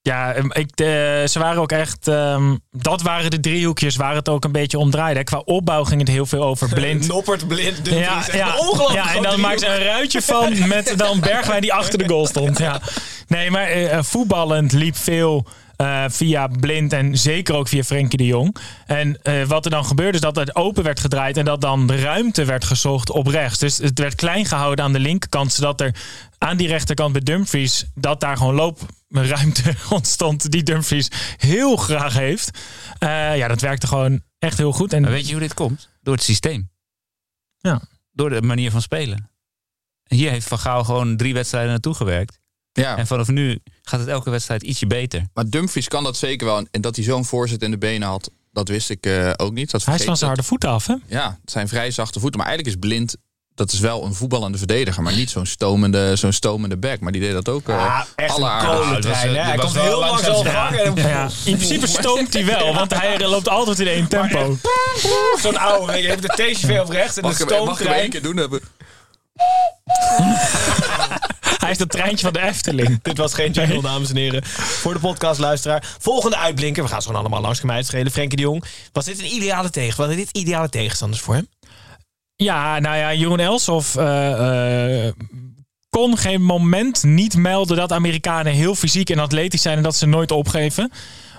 [0.02, 0.87] Ja, ehm, ik, eh,
[1.26, 2.09] ze waren ook echt.
[2.09, 5.25] ehm, dat waren de driehoekjes waar het ook een beetje om draaide.
[5.25, 7.07] Qua opbouw ging het heel veel over blind.
[7.07, 8.07] Noppert, Blind, Dumfries.
[8.07, 11.61] Ja, Echt ja, ongelooflijk ja, en dan maakte ze een ruitje van met dan Bergwijn
[11.61, 12.59] die achter de goal stond.
[12.59, 12.80] Ja.
[13.28, 15.47] Nee, maar eh, eh, voetballend liep veel
[16.09, 18.57] via Blind en zeker ook via Frenkie de Jong.
[18.87, 22.00] En wat er dan gebeurde is dat het open werd gedraaid en dat dan de
[22.00, 23.59] ruimte werd gezocht op rechts.
[23.59, 25.95] Dus het werd klein gehouden aan de linkerkant, zodat er
[26.38, 28.54] aan die rechterkant bij Dumfries, dat daar gewoon
[29.10, 32.58] loopruimte ontstond die Dumfries heel graag heeft.
[32.98, 34.92] Eh, ja, dat werkte gewoon echt heel goed.
[34.92, 35.88] En Maar weet je hoe dit komt?
[36.02, 36.70] Door het systeem.
[37.58, 37.82] Ja.
[38.12, 39.30] Door de manier van spelen.
[40.04, 42.38] Hier heeft Van Gaal gewoon drie wedstrijden naartoe gewerkt.
[42.72, 45.26] Ja, En vanaf nu gaat het elke wedstrijd ietsje beter.
[45.34, 46.66] maar Dumfries kan dat zeker wel.
[46.70, 49.70] En dat hij zo'n voorzet in de benen had, dat wist ik eh, ook niet.
[49.70, 50.94] Dat hij is van zijn harde voeten af, hè?
[51.06, 52.38] Ja, het zijn vrij zachte voeten.
[52.40, 53.16] Maar eigenlijk is Blind,
[53.60, 55.02] dat is wel een voetballende verdediger.
[55.02, 57.00] Maar niet zo'n stomende, zo'n stomende back.
[57.00, 59.22] Maar die deed dat ook eh Ja, echt alle aardig.
[59.22, 63.80] Hij komt was heel langzaam Ja, in principe stoomt hij wel, want hij loopt altijd
[63.80, 64.56] in één tempo.
[65.42, 67.86] Zo'n oude, je, heeft de TGV op rechts en de Mag ik, hem- mag ik
[67.86, 68.10] hem één stoomtrein.
[68.10, 68.36] keer doen?
[68.36, 68.60] Hebben?
[71.60, 72.98] Hij is dat treintje van de Efteling.
[73.02, 74.44] Dit was geen jingle, dames en heren.
[74.44, 75.94] Voor de podcastluisteraar.
[75.98, 76.82] Volgende uitblinker.
[76.82, 78.12] We gaan ze gewoon allemaal langs mij schelen.
[78.12, 78.64] Frenkie de Jong.
[78.92, 80.00] Was dit een ideale tegen?
[80.00, 81.48] Waren dit ideale tegenstanders voor hem?
[82.42, 85.14] Ja, nou ja, Jeroen Elsof eh, eh,
[85.90, 90.06] kon geen moment niet melden dat Amerikanen heel fysiek en atletisch zijn en dat ze
[90.06, 90.90] nooit opgeven.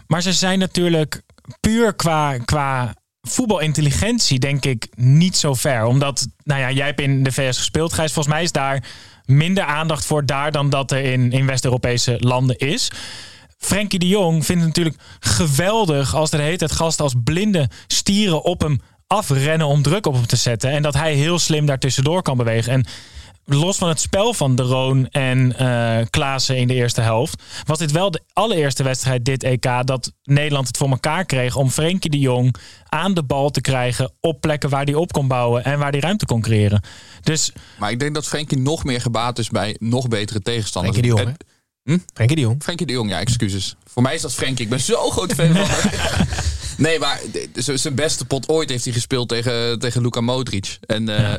[0.08, 1.22] Maar ze zijn natuurlijk
[1.60, 5.86] puur qua, qua voetbalintelligentie, denk ik, niet zo ver.
[5.86, 8.14] Omdat, nou ja, jij hebt in de VS gespeeld, Gijs.
[8.14, 8.84] Volgens mij is daar
[9.26, 12.92] minder aandacht voor daar dan dat er in, in West-Europese landen is.
[13.58, 17.70] Frenkie de Jong vindt het natuurlijk geweldig als er de hele tijd gasten als blinde
[17.88, 18.80] stieren op hem
[19.12, 20.72] afrennen om druk op hem te zetten.
[20.72, 22.74] En dat hij heel slim daartussendoor kan bewegen.
[22.74, 22.86] En
[23.46, 27.78] los van het spel van De Roon en eh Klaassen in de eerste helft, was
[27.78, 32.12] dit wel de allereerste wedstrijd dit EK dat Nederland het voor elkaar kreeg om Frenkie
[32.12, 35.80] de Jong aan de bal te krijgen op plekken waar hij op kon bouwen en
[35.80, 36.84] waar hij ruimte kon creëren.
[37.22, 40.98] Dus Maar ik denk dat Frenkie nog meer gebaat is bij nog betere tegenstanders.
[40.98, 41.38] Frenkie de Jong,
[41.84, 41.98] hè?
[42.14, 42.64] Frenkie de Jong.
[42.64, 43.76] Frenkie de Jong, ja, excuses.
[43.86, 44.64] Voor mij is dat Frenkie.
[44.64, 45.66] Ik ben zo groot fan van.
[46.82, 47.22] Nee, maar
[47.54, 50.78] zijn beste pot ooit heeft hij gespeeld tegen, tegen Luka Modric.
[50.82, 51.34] En, eh,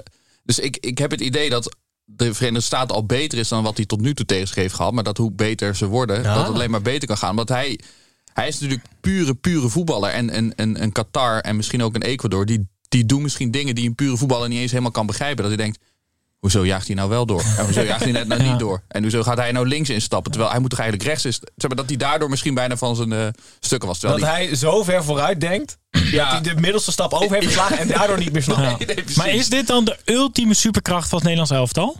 [0.44, 3.76] Dus ik, ik heb het idee dat de Verenigde Staten al beter is dan wat
[3.76, 4.92] hij tot nu toe tegen zich heeft gehad.
[4.92, 6.34] Maar dat hoe beter ze worden, Ja.
[6.34, 7.36] dat het alleen maar beter kan gaan.
[7.36, 7.78] Want hij,
[8.32, 10.10] hij is natuurlijk pure, pure voetballer.
[10.10, 13.74] En, en, en, en Qatar en misschien ook een Ecuador, die, die doen misschien dingen
[13.74, 15.44] die een pure voetballer niet eens helemaal kan begrijpen.
[15.44, 15.78] Dat hij denkt,
[16.42, 17.42] Hoezo jaagt hij nou wel door?
[17.58, 18.50] En hoezo jaagt hij net nou Ja.
[18.50, 18.82] niet door?
[18.88, 20.30] En hoezo gaat hij nou links instappen?
[20.30, 21.34] Terwijl hij moet toch eigenlijk rechts is.
[21.56, 23.26] Zeg maar dat hij daardoor misschien bijna van zijn eh,
[23.60, 23.98] stukken was.
[23.98, 25.78] Terwijl Dat hij, hij zo ver vooruit denkt.
[25.90, 28.60] Dat hij de middelste stap over heeft geslagen en daardoor niet meer snapt.
[28.60, 28.76] Ja.
[28.86, 29.04] Nee.
[29.16, 31.96] Maar is dit dan de ultieme superkracht van het Nederlands elftal?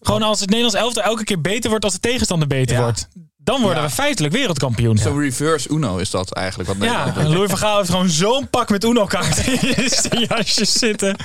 [0.00, 2.82] Gewoon als het Nederlands elftal elke keer beter wordt als de tegenstander beter Ja.
[2.82, 3.08] wordt.
[3.36, 3.88] Dan worden Ja.
[3.88, 4.98] we feitelijk wereldkampioen.
[4.98, 6.68] Zo'n reverse Uno is dat eigenlijk.
[6.78, 7.12] Wat Ja.
[7.16, 11.16] Louis van Gaal heeft gewoon zo'n pak met Uno-kaarten in zijn jasje zitten.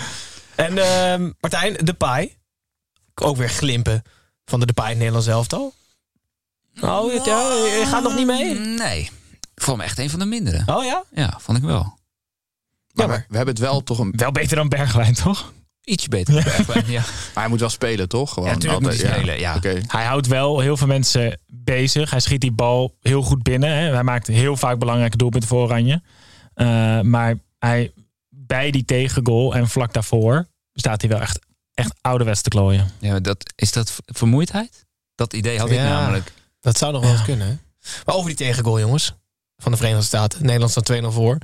[0.55, 2.35] En ehm, Martijn, de paai.
[3.15, 4.03] Ook weer glimpen
[4.45, 5.73] van de Depay in het Nederlands elftal.
[6.81, 7.39] Oh, het- ja,
[7.79, 8.55] je gaat nog niet mee?
[8.59, 9.01] Nee.
[9.55, 10.63] Ik vond me echt een van de mindere.
[10.65, 11.03] Oh ja?
[11.11, 11.99] Ja, vond ik wel.
[12.93, 14.13] Maar we, we hebben het wel toch een...
[14.15, 15.53] Wel beter dan Bergwijn, toch?
[15.83, 16.99] Ietsje beter dan Bergwijn, ja.
[17.01, 18.33] Maar hij moet wel spelen, toch?
[18.33, 19.55] Gewoon Ja, tuurlijk moet hij altijd, spelen, ja.
[19.55, 19.81] Oké.
[19.87, 22.09] Hij houdt wel heel veel mensen bezig.
[22.09, 23.69] Hij schiet die bal heel goed binnen.
[23.69, 23.91] Hè.
[23.93, 26.01] Hij maakt heel vaak belangrijke doelpunten voor Oranje.
[26.53, 27.93] Eh, maar hij,
[28.51, 31.39] bij die tegengoal en vlak daarvoor staat hij wel echt,
[31.73, 32.91] echt ouderwets te klooien.
[32.99, 34.85] ja maar dat, is dat vermoeidheid?
[35.15, 35.83] Dat idee had ik Ja.
[35.83, 36.31] namelijk.
[36.59, 37.47] Dat zou nog wel eens kunnen.
[37.47, 37.53] hè?
[38.05, 39.13] Maar over die tegengoal, jongens.
[39.57, 40.41] Van de Verenigde Staten.
[40.45, 41.37] Nederland staat 2-0 voor.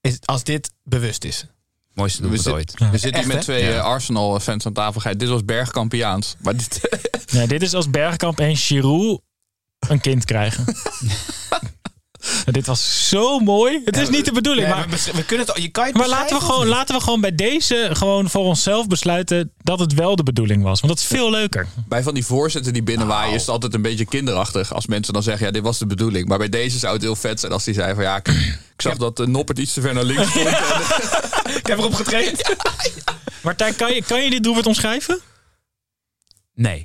[0.00, 1.46] Is, als dit bewust is.
[1.92, 2.90] Mooiste We, doelpunt zit- ooit.
[2.92, 3.70] we zitten hier met twee Ja.
[3.76, 5.00] eh, Arsenal-fans aan tafel.
[5.00, 6.36] Gij- Dit was Bergkampiaans.
[6.40, 6.80] Maar dit,
[7.26, 9.20] Ja, dit is als Bergkamp en Giroud
[9.88, 10.64] een kind krijgen.
[12.44, 13.80] Dit was zo mooi.
[13.84, 14.66] Het is niet de bedoeling.
[14.66, 17.20] Nee, maar we, kunnen het, je kan het maar laten we, gewoon, laten we gewoon
[17.20, 20.80] bij deze gewoon voor onszelf besluiten dat het wel de bedoeling was.
[20.80, 21.66] Want dat is veel leuker.
[21.88, 24.74] Bij van die voorzetten die binnenwaaien is het altijd een beetje kinderachtig.
[24.74, 26.28] Als mensen dan zeggen, ja, dit was de bedoeling.
[26.28, 28.82] Maar bij deze zou het heel vet zijn als die zei van, ja, ik, ik
[28.82, 30.48] zag dat de Noppert iets te ver naar links stond.
[31.56, 32.54] Ik heb erop getraind.
[33.42, 35.20] Martijn, kan je, kan je dit doelpunt omschrijven?
[36.54, 36.84] Nee.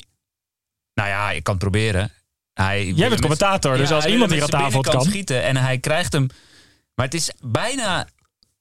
[0.93, 2.11] Nou ja, ik kan het proberen.
[2.53, 5.03] Hij Jij bent commentator, dus als iemand hier aan tafel het kan.
[5.03, 6.27] schieten en hij krijgt hem.
[6.95, 8.07] Maar het is bijna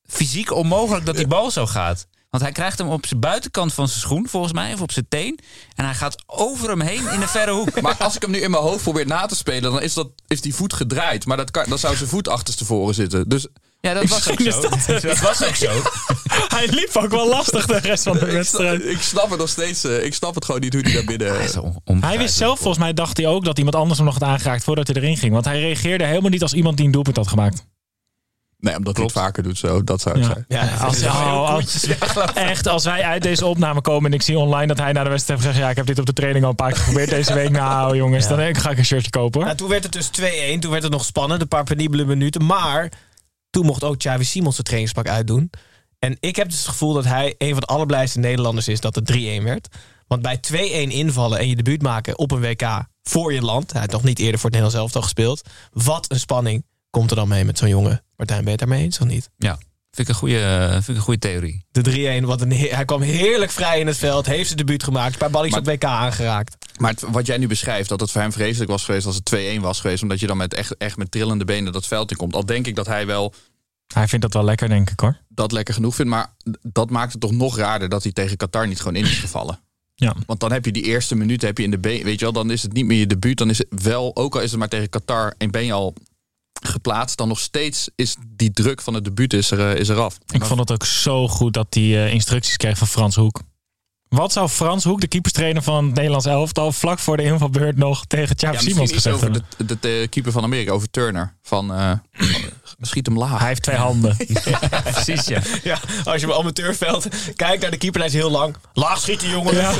[0.06, 2.06] fysiek onmogelijk dat die bal zo gaat.
[2.30, 5.06] Want hij krijgt hem op zijn buitenkant van zijn schoen, volgens mij, of op zijn
[5.08, 5.38] teen.
[5.74, 7.80] En hij gaat over hem heen in de verre hoek.
[7.82, 10.10] Maar als ik hem nu in mijn hoofd probeer na te spelen, dan is, dat,
[10.26, 11.26] is die voet gedraaid.
[11.26, 13.28] Maar dat kan, dan zou zijn voet achterstevoren zitten.
[13.28, 13.46] Dus
[13.80, 14.60] Ja, dat was ook zo.
[14.60, 15.70] dat- Dat was ook zo.
[16.48, 18.84] Hij liep ook wel lastig de rest van de ik, wedstrijd.
[18.84, 19.84] ik snap het nog steeds.
[19.84, 21.34] eh, ik snap het gewoon niet hoe die daar binnen...
[21.36, 21.48] Hij
[22.00, 24.64] Hij wist zelf, volgens mij dacht hij ook dat iemand anders hem nog had aangeraakt
[24.64, 25.32] voordat hij erin ging.
[25.32, 27.64] Want hij reageerde helemaal niet als iemand die een doelpunt had gemaakt.
[28.58, 29.84] Nee, omdat hij het vaker doet zo.
[29.84, 30.32] Dat zou het Ja.
[30.32, 30.44] zijn.
[30.48, 31.86] Ja, Als, oh, als-
[32.34, 35.10] echt, als wij uit deze opname komen en ik zie online dat hij na de
[35.10, 35.64] wedstrijd heeft gezegd...
[35.66, 37.50] ja, ik heb dit op de training al een paar keer geprobeerd deze week.
[37.50, 39.44] Nou jongens, dan denk ik, ga ik een shirtje kopen hoor.
[39.44, 40.10] Nou, toen werd het dus
[40.56, 40.58] 2-1.
[40.58, 42.46] Toen werd het nog spannend, een paar penibele minuten.
[42.46, 42.92] Maar
[43.50, 45.50] toen mocht ook Xavi Simons de trainingspak uitdoen.
[45.98, 48.94] En ik heb dus het gevoel dat hij een van de allerblijste Nederlanders is dat
[48.94, 49.68] het 3-1 werd.
[50.06, 53.72] Want bij 2-1 invallen en je debuut maken op een WK voor je land.
[53.72, 55.48] Hij had nog niet eerder voor het Nederlands elftal gespeeld.
[55.72, 58.04] Wat een spanning komt er dan mee met zo'n jongen.
[58.16, 59.30] Martijn, ben je daarmee eens of niet?
[59.36, 59.58] Ja,
[59.90, 61.64] vind ik een goede, vind ik een goede theorie.
[61.70, 64.26] De 3-1, wat een hij kwam heerlijk vrij in het veld.
[64.26, 65.12] Heeft zijn debuut gemaakt.
[65.12, 66.56] Een paar balletjes op WK aangeraakt.
[66.78, 69.24] Maar het- wat jij nu beschrijft, dat het voor hem vreselijk was geweest als het
[69.24, 70.02] 2-1 was geweest.
[70.02, 72.34] Omdat je dan met echt, echt met trillende benen dat veld in komt.
[72.34, 73.34] Al denk ik dat hij wel
[73.94, 75.16] Hij vindt dat wel lekker, denk ik hoor.
[75.28, 76.10] dat lekker genoeg vindt.
[76.10, 79.18] Maar dat maakt het toch nog raarder dat hij tegen Qatar niet gewoon in is
[79.18, 79.60] gevallen.
[79.94, 80.14] Ja.
[80.26, 82.04] Want dan heb je die eerste minuut heb je in de been.
[82.04, 83.38] Weet je wel, dan is het niet meer je debuut.
[83.38, 85.94] Dan is het wel, ook al is het maar tegen Qatar en ben je al
[86.60, 90.18] geplaatst, dan nog steeds is die druk van het debuut is, er, eh, is eraf.
[90.32, 93.40] Ik vond het ook zo goed dat hij eh, instructies kreeg van Frans Hoek.
[94.08, 98.06] Wat zou Frans Hoek, de keeperstrainer van het Nederlands elftal, vlak voor de invalbeurt nog
[98.06, 99.44] tegen Ja, Simons gezegd hebben?
[99.56, 101.36] de, de, de keeper van Amerika, over Turner.
[101.42, 101.92] Van, eh,
[102.86, 103.38] schiet hem laag.
[103.38, 104.16] Hij heeft twee handen.
[104.92, 105.40] Precies, ja.
[105.62, 108.56] Ja, als je op amateurveld kijkt naar de keeper, hij is heel lang.
[108.72, 109.54] Laag schieten, jongen.
[109.54, 109.70] Ja.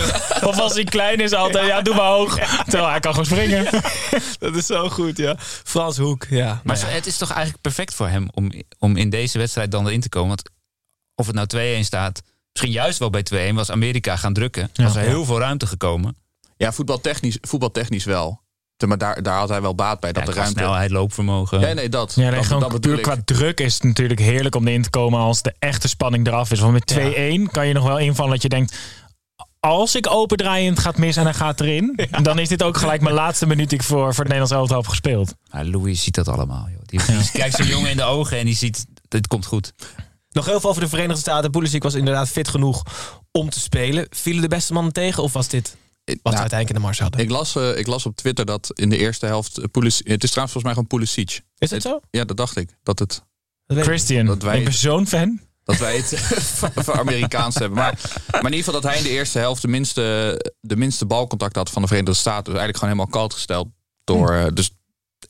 [0.43, 2.35] Of als hij klein is altijd, ja, doe maar hoog.
[2.65, 3.65] Terwijl hij kan gewoon springen.
[4.39, 5.35] Dat is zo goed, ja.
[5.65, 6.61] Frans Hoek, ja.
[6.65, 9.87] Maar zo- het is toch eigenlijk perfect voor hem om, om in deze wedstrijd dan
[9.87, 10.29] erin te komen.
[10.29, 10.51] Want
[11.15, 14.71] of het nou 2-1 staat, misschien juist wel bij 2-1, was Amerika gaan drukken.
[14.73, 14.85] Ja.
[14.85, 16.17] was er heel veel ruimte gekomen.
[16.57, 18.40] Ja, voetbaltechnisch, voetbaltechnisch wel.
[18.81, 20.59] Te- Maar daar, daar had hij wel baat bij, dat Ja, de ruimte...
[20.59, 21.61] snelheid, loopvermogen.
[21.61, 22.13] Ja, nee, dat.
[22.15, 23.03] Ja, nee, dat, gewoon dat puur ik.
[23.03, 26.51] qua druk is het natuurlijk heerlijk om erin te komen als de echte spanning eraf
[26.51, 26.61] is.
[26.61, 26.93] Want met
[27.49, 28.77] 2-1 kan je nog wel invallen dat je denkt...
[29.61, 31.99] Als ik opendraaiend gaat mis en hij gaat erin...
[32.23, 34.77] dan is dit ook gelijk mijn laatste minuut die ik voor, voor het Nederlands elftal
[34.77, 35.35] heb gespeeld.
[35.51, 36.69] Maar Louis ziet dat allemaal.
[36.71, 36.81] Joh.
[36.87, 39.73] Die, die kijkt zo'n jongen in de ogen en die ziet, dit komt goed.
[40.31, 41.51] Nog heel veel over de Verenigde Staten.
[41.51, 42.83] Pulisic was inderdaad fit genoeg
[43.33, 44.07] om te spelen.
[44.11, 45.77] Vielen de beste mannen tegen of was dit
[46.23, 47.21] wat Nou, uiteindelijk in de mars hadden?
[47.21, 49.59] ik, las, eh, ik las op Twitter dat in de eerste helft...
[49.59, 51.41] eh, Pulisic- het is trouwens volgens mij gewoon Pulisic.
[51.59, 52.01] Is dat zo?
[52.11, 52.77] Ja, dat dacht ik.
[52.83, 53.23] Dat, het,
[53.67, 55.41] Christian, Dat wij- ik ben zo'n fan.
[55.65, 56.19] dat wij het
[56.85, 57.79] voor Amerikaans hebben.
[57.79, 57.99] Maar,
[58.31, 60.03] maar in ieder geval dat hij in de eerste helft de minste,
[60.61, 62.45] de minste balcontact had van de Verenigde Staten.
[62.53, 63.69] Dus eigenlijk gewoon helemaal koud gesteld.
[64.05, 64.71] Door, eh, dus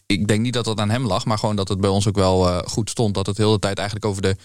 [0.07, 2.17] ik denk niet dat dat aan hem lag, maar gewoon dat het bij ons ook
[2.17, 3.15] wel eh, goed stond.
[3.15, 4.37] Dat het de hele tijd eigenlijk over de.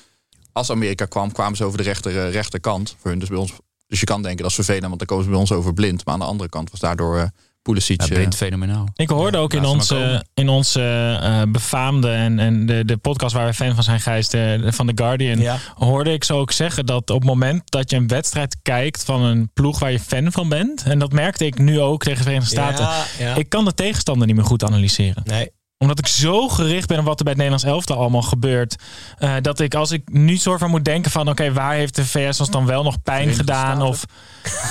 [0.51, 2.95] Als Amerika kwam, kwamen ze over de rechter, eh, rechterkant.
[2.99, 3.51] Voor hun dus bij ons.
[3.87, 6.05] Dus je kan denken dat is vervelend, want dan komen ze bij ons over blind.
[6.05, 7.25] Maar aan de andere kant was daardoor eh
[7.61, 8.01] Pulisic.
[8.01, 8.87] Ja, eh, blind fenomenaal.
[8.95, 10.81] Ik hoorde ook in onze, in onze
[11.21, 14.73] eh, befaamde en, en de, de podcast waar we fan van zijn, Gijs, de, de-
[14.73, 15.57] van The Guardian, Ja.
[15.75, 19.21] hoorde ik zo ook zeggen dat op het moment dat je een wedstrijd kijkt van
[19.21, 22.23] een ploeg waar je fan van bent, en dat merkte ik nu ook tegen de
[22.23, 23.35] Verenigde Staten, Ja, ja.
[23.35, 25.23] ik kan de tegenstander niet meer goed analyseren.
[25.25, 25.49] Nee.
[25.77, 28.75] Omdat ik zo gericht ben op wat er bij het Nederlands elftal allemaal gebeurt.
[29.17, 31.29] eh, dat ik als ik nu soort van moet denken van...
[31.29, 33.81] oké, waar heeft de VS ons dan wel nog pijn gedaan?
[33.81, 34.03] Of,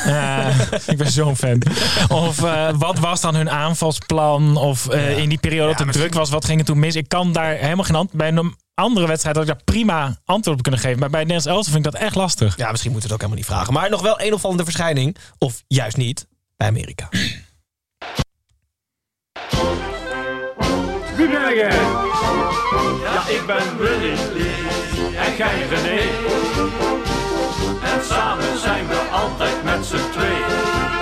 [0.05, 1.63] eh, ik ben zo'n fan.
[2.09, 4.57] Of eh, wat was dan hun aanvalsplan?
[4.57, 6.95] Of in die periode dat het druk was, wat ging er toen mis?
[6.95, 8.19] Ik kan daar helemaal geen antwoord...
[8.19, 10.99] Bij een andere wedstrijd had ik daar prima antwoord op kunnen geven.
[10.99, 12.57] Maar bij het Nederlands elftal vind ik dat echt lastig.
[12.57, 13.73] Ja, misschien moeten we het ook helemaal niet vragen.
[13.73, 15.17] Maar nog wel een opvallende verschijning.
[15.39, 16.27] Of juist niet.
[16.57, 17.09] Bij Amerika.
[21.25, 21.71] Wie ben jij?
[23.03, 24.17] Ja, ik ben Willy
[25.17, 26.01] en jij René.
[27.83, 30.93] En samen zijn we altijd met z'n tweeën.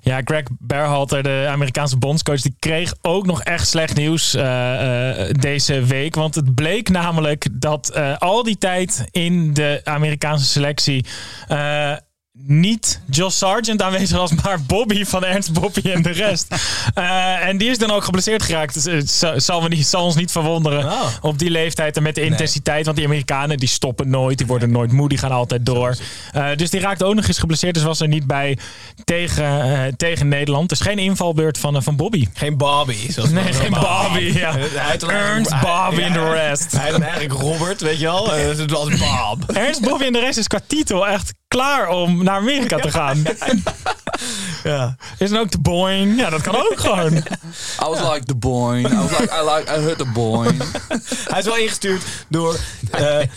[0.00, 5.34] Ja, Greg Berhalter, de Amerikaanse bondscoach, die kreeg ook nog echt slecht nieuws eh, eh,
[5.40, 6.14] deze week.
[6.14, 11.06] Want het bleek namelijk dat eh, al die tijd in de Amerikaanse selectie.
[12.38, 16.46] Eh, niet Josh Sargent aanwezig was, maar Bobby van Ernst Bobby en de rest.
[16.94, 18.74] Eh, en die is dan ook geblesseerd geraakt.
[18.74, 21.06] Dus het zal, zal me niet, zal ons niet verwonderen Oh.
[21.20, 22.84] op die leeftijd en met de intensiteit.
[22.84, 25.96] Want die Amerikanen die stoppen nooit, die worden nooit moe, die gaan altijd door.
[26.32, 28.58] Eh, dus die raakte ook nog eens geblesseerd, dus was er niet bij
[29.04, 30.68] tegen, eh, tegen Nederland.
[30.68, 32.28] Dus geen invalbeurt van, eh, van Bobby.
[32.34, 33.10] Geen Bobby.
[33.12, 34.38] Zoals Nee, we- geen Bobby.
[34.38, 34.56] Ja.
[35.08, 36.72] Ernst, Bobby en de rest.
[36.72, 38.34] Hij dan eigenlijk Robert, weet je wel.
[38.34, 39.50] Eh, Het was Bob.
[39.56, 43.22] Ernst, Bobby en de rest is qua titel echt klaar om naar Amerika te gaan.
[44.64, 44.96] Ja.
[45.18, 46.18] Is dan ook de Boeing?
[46.18, 47.12] Ja, dat kan ook gewoon.
[47.14, 47.24] I
[47.78, 48.78] was like the boy.
[48.78, 50.46] I was like, I like, I heard the boy.
[51.32, 52.56] Hij is wel ingestuurd door
[52.90, 53.28] eh, eh,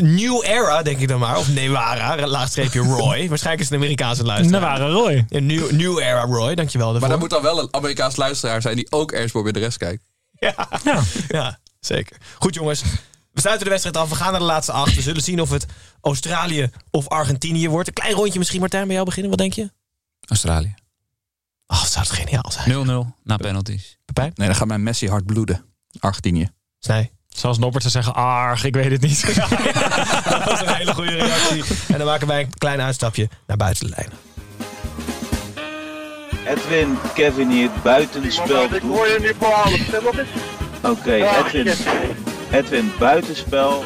[0.00, 1.38] New Era, denk ik dan maar.
[1.38, 3.28] Of Newara, laagstreepje Roy.
[3.28, 4.60] Waarschijnlijk is het een Amerikaanse luisteraar.
[4.60, 5.24] Waren Roy.
[5.28, 7.08] Ja, New, New Era Roy, dankjewel daarvoor.
[7.08, 9.78] Maar dan moet dan wel een Amerikaans luisteraar zijn die ook Ernst Bobby de rest
[9.78, 10.02] kijkt.
[10.38, 10.68] Ja.
[11.28, 12.16] ja, zeker.
[12.38, 12.82] Goed jongens,
[13.38, 14.08] we sluiten de wedstrijd af.
[14.08, 14.94] We gaan naar de laatste acht.
[14.94, 15.66] We zullen zien of het
[16.00, 17.88] Australië of Argentinië wordt.
[17.88, 19.30] Een klein rondje misschien, Martijn, bij jou beginnen.
[19.30, 19.70] Wat denk je?
[20.28, 20.74] Australië.
[20.76, 20.80] 0-0
[21.66, 23.14] Oh, dat zou het geniaal zijn.
[23.24, 23.98] na penalties.
[24.04, 24.32] Pepijn?
[24.34, 25.64] Nee, dan gaat mijn Messi hard bloeden.
[26.00, 26.50] Argentinië.
[26.80, 27.10] Nee.
[27.28, 29.22] Zoals Norbert zou zeggen, arg, ik weet het niet.
[30.30, 31.64] Dat was een hele goede reactie.
[31.88, 34.10] En dan maken wij een klein uitstapje naar buiten de lijn.
[36.46, 38.74] Edwin, Kevin hier, buitenspel.
[38.74, 40.26] Ik hoor je niet behalen.
[40.82, 41.74] Oké, Ja, Edwin.
[42.50, 43.84] Edwin, buitenspel.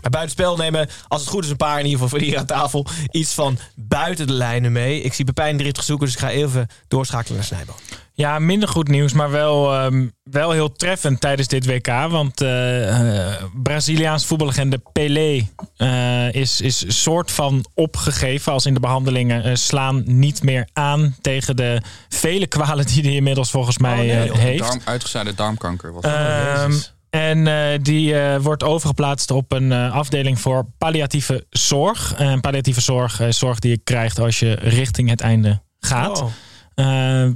[0.00, 2.46] Bij buitenspel nemen, als het goed is, een paar in ieder geval voor hier aan
[2.46, 2.86] tafel.
[3.10, 5.00] Iets van buiten de lijnen mee.
[5.00, 7.72] Ik zie Pepijn driftig zoeken, dus ik ga even doorschakelen naar Snijbo.
[8.12, 11.86] Ja, minder goed nieuws, maar wel, ehm, wel heel treffend tijdens dit WK.
[11.86, 18.52] Want eh eh, Braziliaans voetballegende Pelé eh, is, is soort van opgegeven.
[18.52, 23.12] Als in de behandelingen eh, slaan niet meer aan tegen de vele kwalen die hij
[23.12, 24.36] inmiddels volgens mij nee, eh, joh.
[24.36, 24.62] heeft.
[24.62, 26.04] Darm, uitgezaaide darmkanker was.
[26.04, 26.72] Ehm,
[27.10, 32.14] en eh, die eh, wordt overgeplaatst op een eh, afdeling voor palliatieve zorg.
[32.14, 36.22] En palliatieve zorg is zorg die je krijgt als je richting het einde gaat.
[36.22, 36.30] Oh.
[36.74, 37.30] Eh,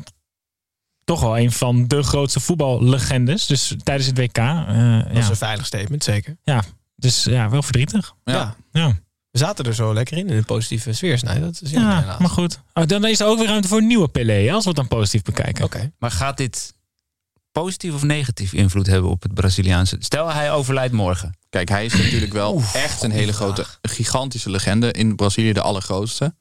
[1.05, 3.47] toch wel een van de grootste voetballegendes.
[3.47, 4.37] Dus tijdens het WK.
[4.39, 5.31] eh, Dat is ja.
[5.31, 6.37] een veilig statement, zeker.
[6.43, 6.63] ja,
[6.97, 8.15] dus ja, wel verdrietig.
[8.25, 8.57] Ja.
[8.73, 8.87] Ja,
[9.31, 11.19] We zaten er zo lekker in, in een positieve sfeer.
[11.19, 11.41] Snij.
[11.41, 12.61] Dat is ja maar goed.
[12.75, 14.89] Oh, dan is er ook weer ruimte voor een nieuwe Pelé, als we het dan
[14.89, 15.65] positief bekijken.
[15.65, 15.93] Oké.
[15.99, 16.74] Maar gaat dit
[17.63, 19.97] positief of negatief invloed hebben op het Braziliaanse?
[19.99, 21.37] Stel hij overlijdt morgen.
[21.51, 24.93] Kijk, hij is natuurlijk wel echt een hele grote, gigantische legende.
[24.93, 26.35] In Brazilië de allergrootste.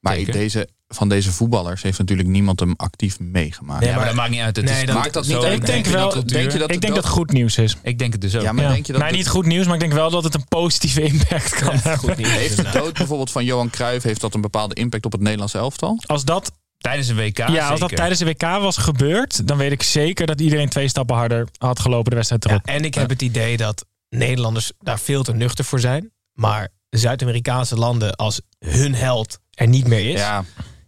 [0.00, 3.80] Maar deze, van deze voetballers heeft natuurlijk niemand hem actief meegemaakt.
[3.80, 4.56] Nee, ja, maar, maar- dat maakt niet uit.
[4.56, 5.58] Het nee, is, dat- maakt dat zo- niet uit.
[5.58, 7.76] Ik denk wel- denk je dat ik het denk dat goed nieuws is.
[7.82, 8.42] Ik denk het dus ook.
[8.42, 8.70] Ja, maar Ja.
[8.72, 10.48] denk je dat nou, de- niet goed nieuws, maar ik denk wel dat het een
[10.48, 11.98] positieve impact kan hebben.
[11.98, 12.30] Goed nieuws.
[12.30, 15.54] heeft de dood bijvoorbeeld van Johan Cruijff heeft dat een bepaalde impact op het Nederlands
[15.54, 15.98] elftal?
[16.06, 16.52] Als dat
[16.86, 17.96] Tijdens een WK ja, als dat zeker.
[17.96, 21.80] tijdens de WK was gebeurd, dan weet ik zeker dat iedereen twee stappen harder had
[21.80, 22.66] gelopen de wedstrijd Ja, erop.
[22.66, 26.10] en ik heb het idee dat Nederlanders daar veel te nuchter voor zijn.
[26.32, 30.20] Maar Zuid-Amerikaanse landen als hun held er niet meer is.
[30.20, 30.44] Ja.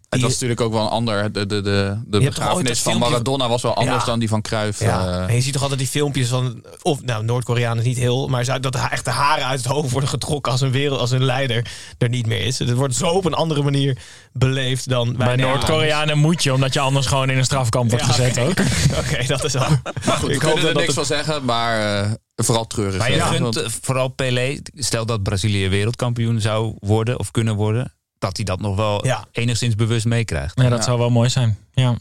[0.08, 1.32] Het Die- was natuurlijk ook wel een ander.
[1.32, 4.04] De, de, de, de begrafenis dat van Maradona was wel anders Ja.
[4.06, 4.80] dan die van Cruijff.
[4.80, 5.28] Ja, eh.
[5.28, 8.74] en je ziet toch altijd die filmpjes van, of nou, Noord-Koreanen niet heel, maar dat
[8.90, 12.08] echt de haren uit het hoofd worden getrokken als een wereld, als een leider er
[12.08, 12.58] niet meer is.
[12.58, 13.98] Het wordt zo op een andere manier
[14.32, 18.12] beleefd dan Bij Noord-Koreanen moet je, omdat je anders gewoon in een strafkamp wordt Ja,
[18.12, 18.40] gezet oké.
[18.48, 18.58] ook.
[19.00, 19.68] Oké, dat is al.
[20.06, 22.98] Maar goed, we Ik hoop er dat niks het- van zeggen, maar eh, vooral treurig.
[22.98, 27.92] Maar je gunt eh, vooral Pelé, stel dat Brazilië wereldkampioen zou worden of kunnen worden,
[28.18, 29.24] dat hij dat nog wel Ja.
[29.32, 30.60] enigszins bewust meekrijgt.
[30.60, 30.84] Ja, dat Ja.
[30.84, 31.58] zou wel mooi zijn.
[31.72, 31.96] Ja.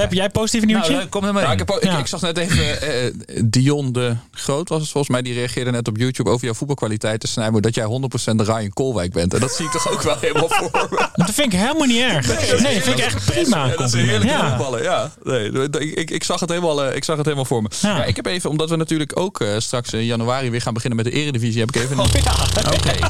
[0.00, 0.92] Heb jij positief nieuwtje?
[0.92, 1.60] Nou, kom er maar Nou, in.
[1.60, 1.98] ik, heb ik, Ja.
[1.98, 3.12] ik zag net even eh,
[3.44, 5.22] Dion de Groot was het volgens mij.
[5.22, 7.28] Die reageerde net op YouTube over jouw voetbalkwaliteiten.
[7.28, 9.34] Snijboer, dat jij 100% de Ryan Koolwijk bent.
[9.34, 11.08] En dat zie ik toch ook wel helemaal voor me.
[11.24, 12.26] Dat vind ik helemaal niet erg.
[12.62, 13.66] Nee, vind ik echt prima.
[13.66, 14.48] Ja, dat is een heerlijke Ja.
[14.48, 15.10] voetballer, ja.
[15.22, 17.68] Nee, ik, ik, ik, zag het helemaal, eh, ik zag het helemaal voor me.
[17.80, 17.96] Ja.
[17.96, 18.04] Ja.
[18.04, 21.12] ik heb even, omdat we natuurlijk ook eh, straks in januari weer gaan beginnen met
[21.12, 22.08] de eredivisie, heb ik even een,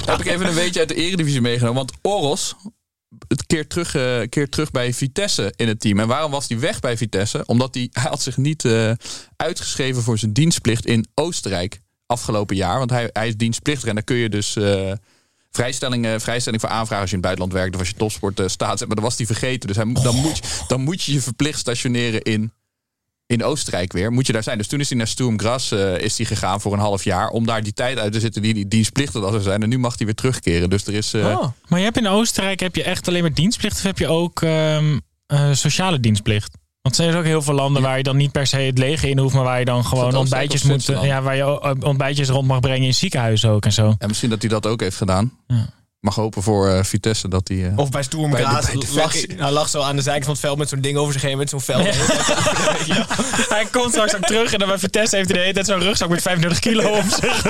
[0.06, 1.76] heb ik even een weetje uit de eredivisie meegenomen.
[1.76, 2.54] Want Oros,
[3.28, 6.00] het keert terug, eh, keert terug bij Vitesse in het team.
[6.00, 7.42] En waarom was hij weg bij Vitesse?
[7.46, 8.92] Omdat hij, hij had zich niet eh,
[9.36, 12.78] uitgeschreven voor zijn dienstplicht in Oostenrijk afgelopen jaar.
[12.78, 14.56] Want hij, hij is dienstplichtig en dan kun je dus...
[14.56, 14.92] eh,
[15.50, 18.42] Vrijstelling, eh, vrijstelling voor aanvragen als je in het buitenland werkt of als je topsport
[18.50, 18.86] staat.
[18.86, 19.66] Maar dan was hij vergeten.
[19.68, 22.52] Dus hij, dan, moet je, dan moet je je verplicht stationeren in,
[23.26, 24.12] in Oostenrijk weer.
[24.12, 24.58] Moet je daar zijn.
[24.58, 27.28] Dus toen is hij naar Sturm Graz eh, is hij gegaan voor een half jaar.
[27.28, 29.62] Om daar die tijd uit te zitten die die dienstplichtig was zijn.
[29.62, 30.70] En nu mag hij weer terugkeren.
[30.70, 31.14] Dus er is...
[31.14, 31.44] eh, Oh.
[31.68, 34.42] Maar je hebt in Oostenrijk heb je echt alleen maar dienstplicht of heb je ook
[34.42, 36.56] ehm, eh, sociale dienstplicht?
[36.82, 38.78] Want er zijn dus ook heel veel landen waar je dan niet per se het
[38.78, 42.46] leger in hoeft, maar waar je dan gewoon ontbijtjes moet, ja, waar je ontbijtjes rond
[42.46, 43.94] mag brengen in ziekenhuizen ook en zo.
[43.98, 45.32] En misschien dat hij dat ook heeft gedaan.
[45.46, 45.68] Ja.
[46.00, 47.66] Mag hopen voor eh, Vitesse dat hij...
[47.68, 50.58] eh, Of bij Sturm Graz lag, hij lag zo aan de zijkant van het veld
[50.58, 51.78] met zo'n ding over zich heen, met zo'n vel.
[53.48, 55.80] Hij komt straks ook terug en dan bij Vitesse heeft hij de hele tijd zo'n
[55.80, 57.44] rugzak met 35 kilo op zich.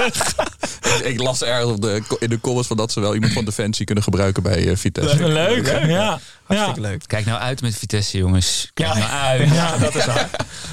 [0.99, 3.45] ik, ik las ergens op de, in de comments van dat ze wel iemand van
[3.45, 5.29] Defensie kunnen gebruiken bij eh, Vitesse.
[5.29, 6.19] Leuk, ja.
[6.45, 6.89] Hartstikke ja.
[6.89, 7.03] leuk.
[7.07, 8.71] Kijk nou uit met Vitesse, jongens.
[8.75, 8.99] Kijk Ja.
[8.99, 9.51] nou uit.
[9.55, 10.31] Ja, dat is waar.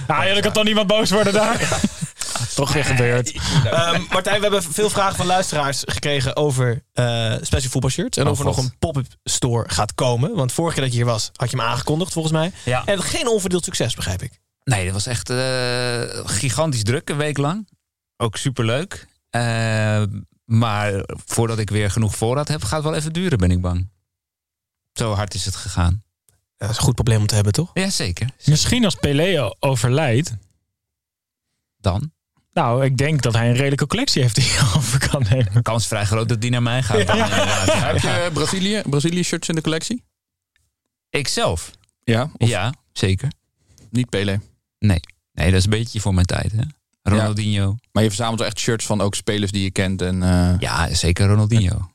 [0.08, 1.60] Ja, jullie kan toch niemand boos worden daar?
[2.56, 3.32] Toch weer gebeurd.
[3.64, 8.18] Ehm, Martijn, we hebben veel vragen van luisteraars gekregen over eh special voetbalshirts.
[8.18, 10.36] En Oh, of er nog een pop-up store gaat komen.
[10.36, 12.52] Want vorige keer dat je hier was, had je hem aangekondigd volgens mij.
[12.66, 12.86] Ja.
[12.86, 14.40] En geen onverdeeld succes, begrijp ik.
[14.64, 17.68] Nee, dat was echt eh, gigantisch druk een week lang.
[18.18, 19.08] Ook superleuk.
[19.30, 20.04] Eh
[20.46, 23.90] maar voordat ik weer genoeg voorraad heb, gaat het wel even duren, ben ik bang.
[24.94, 26.04] Zo hard is het gegaan.
[26.58, 27.72] dat is een goed probleem om te hebben, toch?
[27.74, 28.30] Ja, zeker.
[28.46, 30.34] Misschien als Pelé overlijdt.
[31.78, 32.12] Dan?
[32.54, 35.62] Nou, ik denk dat hij een redelijke collectie heeft die je over kan nemen.
[35.62, 36.98] Kans vrij groot dat die naar mij gaat.
[37.08, 37.16] Ja.
[37.16, 37.66] Ja.
[37.66, 40.04] Heb je Brazilië, Brazilië shirts in de collectie?
[41.10, 41.72] Ikzelf?
[42.04, 42.30] Ja.
[42.38, 43.32] Of Ja, zeker.
[43.90, 44.40] niet Pele?
[44.80, 45.00] Nee.
[45.34, 46.52] Nee, dat is een beetje voor mijn tijd.
[46.52, 46.62] Hè?
[47.02, 47.76] Ronaldinho.
[47.92, 50.02] Maar je verzamelt wel echt shirts van ook spelers die je kent.
[50.02, 51.92] En, eh, Ja, zeker Ronaldinho.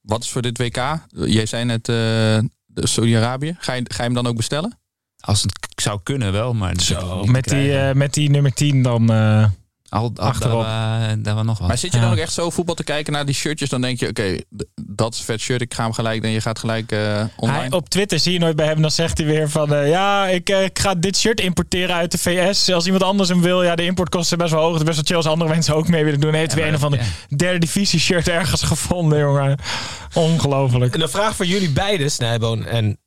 [0.00, 0.76] Wat is voor dit WK?
[1.08, 2.38] Jij zei net eh,
[2.74, 3.56] Saudi-Arabië.
[3.58, 4.78] Ga je, ga je hem dan ook bestellen?
[5.26, 6.74] Als het zou kunnen wel, maar...
[6.74, 9.10] te Met die, eh, met die nummer 10 dan.
[9.12, 9.44] eh,
[9.88, 10.62] al, al, achterop.
[10.62, 11.68] Daar, daar was nog wat.
[11.68, 12.02] Maar zit je Ja.
[12.04, 13.68] dan ook echt zo voetbal te kijken naar die shirtjes?
[13.68, 14.36] Dan denk je, oké,
[14.86, 15.60] dat is een vet shirt.
[15.60, 16.22] Ik ga hem gelijk.
[16.24, 17.58] En je gaat gelijk eh, online.
[17.60, 18.80] hij, op Twitter zie je nooit bij hem.
[18.82, 19.74] Dan zegt hij weer van...
[19.74, 22.70] eh, ja, ik, eh, ik ga dit shirt importeren uit de VS.
[22.72, 23.62] Als iemand anders hem wil.
[23.62, 24.72] Ja, de importkosten zijn best wel hoog.
[24.72, 26.30] Het is best wel chill als andere mensen ook mee willen doen.
[26.30, 27.00] Hij heeft Ja, weer een van de
[27.36, 29.58] derde divisie shirt ergens gevonden, jongen.
[30.14, 30.94] Ongelooflijk.
[30.94, 32.98] En een vraag voor jullie beiden, Snijboon en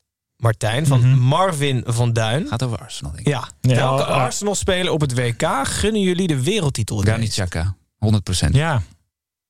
[0.43, 0.86] Martijn.
[0.88, 1.19] Van Mhm.
[1.19, 2.47] Marvin van Duin.
[2.47, 3.34] Gaat over Arsenal, denk ik.
[3.34, 4.15] Ja, Ja, welke oh, oh.
[4.15, 6.97] Arsenal-speler op het WK gunnen jullie de wereldtitel?
[6.97, 7.30] Granit?
[7.30, 8.56] Xhaka, 100 procent.
[8.56, 8.82] Ja.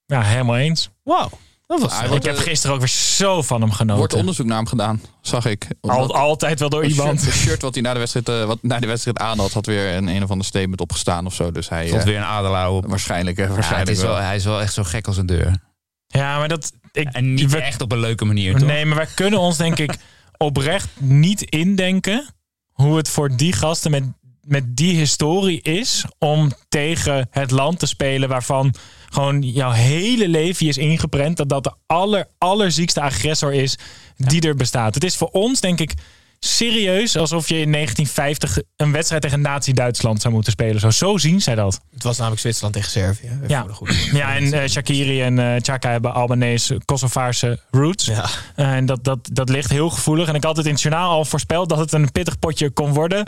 [0.05, 0.89] ja, helemaal eens.
[1.03, 1.29] Wauw,
[1.67, 3.97] dat was Ik heb eh, gisteren ook weer zo van hem genoten.
[3.97, 5.67] wordt onderzoek naar hem gedaan, zag ik.
[5.81, 7.19] Al, altijd wel door het iemand.
[7.19, 9.51] shirt, het shirt wat hij na de wedstrijd, eh, wat na de wedstrijd aan had,
[9.53, 11.51] had weer een een of ander statement opgestaan of zo.
[11.51, 12.85] Dus hij Stond eh, weer een adelaar op.
[12.87, 14.21] waarschijnlijk, eh, Ja, het waarschijnlijk is wel, wel.
[14.23, 15.59] hij is wel echt zo gek als een deur.
[16.07, 16.71] Ja, maar dat...
[16.91, 18.67] Ik, En niet we- echt op een leuke manier, toch?
[18.67, 19.95] Nee, maar wij kunnen ons denk ik
[20.43, 22.25] oprecht niet indenken
[22.71, 24.03] hoe het voor die gasten met,
[24.41, 28.73] met die historie is om tegen het land te spelen waarvan
[29.09, 33.77] gewoon jouw hele leven is ingeprent dat dat de aller, allerziekste agressor is
[34.17, 34.93] die er bestaat.
[34.93, 35.93] Het is voor ons denk ik
[36.39, 40.79] serieus alsof je in 1950 een wedstrijd tegen Nazi-Duitsland zou moeten spelen.
[40.79, 41.81] Zo, zo zien zij dat.
[41.93, 43.27] Het was namelijk Zwitserland tegen Servië.
[43.27, 43.59] Even Ja.
[43.59, 48.05] voor de goede- Ja, en eh, Shakiri en eh Chaka hebben Albanese, Kosovaarse roots.
[48.05, 48.25] Ja.
[48.55, 50.27] En dat, dat, dat ligt heel gevoelig.
[50.27, 52.93] En ik had het in het journaal al voorspeld dat het een pittig potje kon
[52.93, 53.25] worden.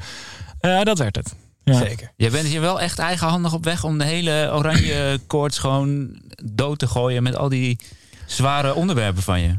[0.60, 1.34] Eh, dat werd het.
[1.64, 1.78] Ja.
[1.78, 2.12] Zeker.
[2.16, 6.80] Je bent hier wel echt eigenhandig op weg om de hele oranje koorts gewoon dood
[6.80, 7.80] te gooien met al die
[8.26, 9.56] zware onderwerpen van je.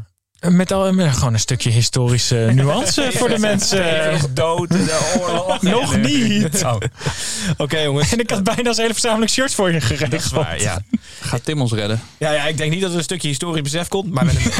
[0.48, 4.12] Met al met gewoon een stukje historische nuance voor de mensen.
[4.12, 5.62] is dood, de oorlog.
[5.78, 6.64] Nog niet.
[6.64, 6.76] Oh,
[7.56, 8.12] Oké jongens.
[8.12, 10.10] En ik had bijna zijn hele verzameling shirts voor je geregeld.
[10.10, 10.82] dat is waar, ja.
[11.20, 12.00] Gaat Tim ons redden?
[12.18, 14.50] Ja, ja, ik denk niet dat er een stukje historisch besef komt, maar met een...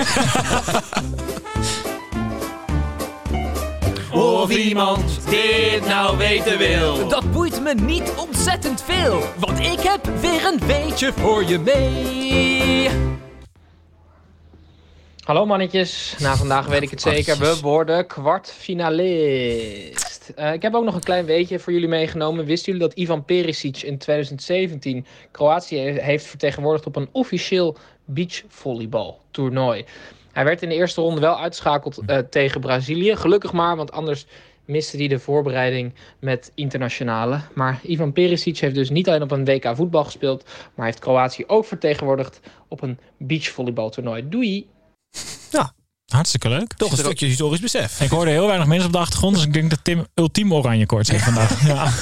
[4.11, 7.09] Of iemand dit nou weten wil.
[7.09, 12.91] Dat boeit me niet ontzettend veel, want ik heb weer een weetje voor je mee.
[15.23, 17.39] Hallo mannetjes, na vandaag weet ik het zeker.
[17.39, 20.33] We worden kwartfinalist.
[20.37, 22.45] Eh, ik heb ook nog een klein weetje voor jullie meegenomen.
[22.45, 29.85] Wisten jullie dat Ivan Perisic in 2017 Kroatië heeft vertegenwoordigd op een officieel beachvolleybal toernooi?
[30.33, 33.17] Hij werd in de eerste ronde wel uitgeschakeld eh, tegen Brazilië.
[33.17, 34.27] Gelukkig maar, want anders
[34.65, 37.41] miste hij de voorbereiding met internationale.
[37.55, 41.45] Maar Ivan Perisic heeft dus niet alleen op een WK voetbal gespeeld, maar heeft Kroatië
[41.47, 44.29] ook vertegenwoordigd op een beachvolleybaltoernooi.
[44.29, 44.71] Doei!
[46.13, 46.73] Hartstikke leuk.
[46.73, 48.01] Toch een stukje historisch besef.
[48.01, 50.87] Ik hoorde heel weinig mensen op de achtergrond, dus ik denk dat Tim ultiem oranje
[50.87, 51.61] koorts heeft vandaag.
[51.67, 51.93] Ja.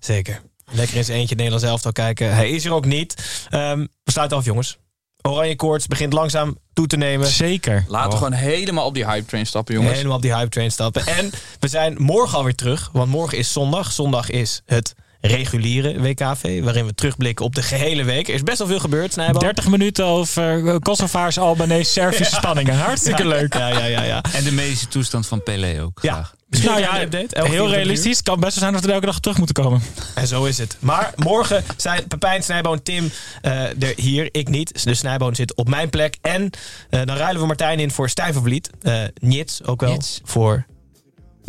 [0.00, 0.40] Zeker.
[0.70, 2.34] Lekker eens eentje Nederlands elftal kijken.
[2.34, 3.14] Hij is er ook niet.
[3.50, 4.78] Ehm, we sluiten af jongens.
[5.22, 7.26] Oranje koorts begint langzaam toe te nemen.
[7.26, 7.84] Zeker.
[7.88, 9.94] Laten we gewoon helemaal op die hype train stappen, jongens.
[9.94, 11.06] Helemaal op die hype train stappen.
[11.06, 12.90] En we zijn morgen alweer terug.
[12.92, 13.92] Want morgen is zondag.
[13.92, 16.62] Zondag is het reguliere WKV.
[16.62, 18.28] Waarin we terugblikken op de gehele week.
[18.28, 19.42] Er is best wel veel gebeurd, Snijboom.
[19.42, 22.74] 30 minuten over Kosovaars, Albanese, Servische spanningen.
[22.78, 23.54] Hartstikke leuk.
[23.54, 24.22] Ja, ja, ja, ja.
[24.32, 25.98] En de medische toestand van Pelé ook.
[26.02, 26.12] Ja.
[26.12, 26.34] graag.
[26.48, 27.74] Misschien Nou een ja, update, heel 24 uur.
[27.74, 28.16] realistisch.
[28.16, 29.82] Het kan best wel zijn dat we er elke dag terug moeten komen.
[30.14, 30.76] En zo is het.
[30.78, 33.10] Maar morgen zijn Pepijn, Snijboon, Tim
[33.42, 34.28] eh, er hier.
[34.32, 34.84] Ik niet.
[34.84, 36.16] Dus Snijboon zit op mijn plek.
[36.22, 36.50] En
[36.90, 38.70] eh, dan ruilen we Martijn in voor Stijvervliet.
[38.82, 39.92] Eh Nits ook wel.
[39.92, 40.20] Nits.
[40.24, 40.66] Voor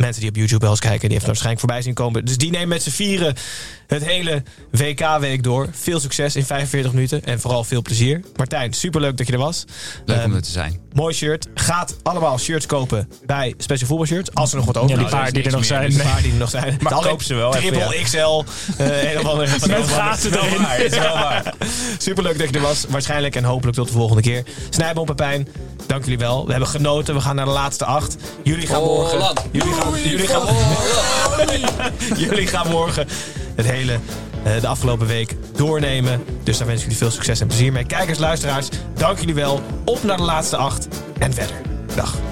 [0.02, 2.24] mensen die op YouTube wel eens kijken, die heeft het waarschijnlijk voorbij zien komen.
[2.24, 3.34] Dus die nemen met z'n vieren
[3.86, 5.68] het hele WK-week door.
[5.72, 8.20] Veel succes in 45 minuten en vooral veel plezier.
[8.36, 9.64] Martijn, superleuk dat je er was.
[10.04, 10.80] Leuk om Ehm, er te zijn.
[10.92, 11.46] Mooi shirt.
[11.54, 14.34] Gaat allemaal shirts kopen bij Special Voetbal Shirts.
[14.34, 15.90] Als er nog wat over Ja, die paar die er nog zijn.
[15.90, 16.78] Die paar die er nog zijn.
[16.82, 18.02] Maar koop ze wel even, Triple ja.
[18.02, 18.44] XL.
[18.82, 20.92] eh, een of andere, Met gaten erin.
[21.98, 22.84] Superleuk dat je er was.
[22.88, 24.42] Waarschijnlijk en hopelijk tot de volgende keer.
[24.70, 25.48] Snijboom Pepijn,
[25.86, 26.44] dank jullie wel.
[26.44, 27.14] We hebben genoten.
[27.14, 28.16] We gaan naar de laatste acht.
[28.42, 29.34] Jullie gaan morgen...
[29.50, 30.46] Jullie gaan, jullie, gaan,
[32.28, 33.06] jullie gaan morgen
[33.54, 33.98] het hele,
[34.42, 36.24] eh, de afgelopen week doornemen.
[36.42, 37.84] Dus daar wens ik jullie veel succes en plezier mee.
[37.84, 39.60] Kijkers, luisteraars, dank jullie wel.
[39.84, 41.56] Op naar de laatste acht en verder.
[41.94, 42.31] Dag.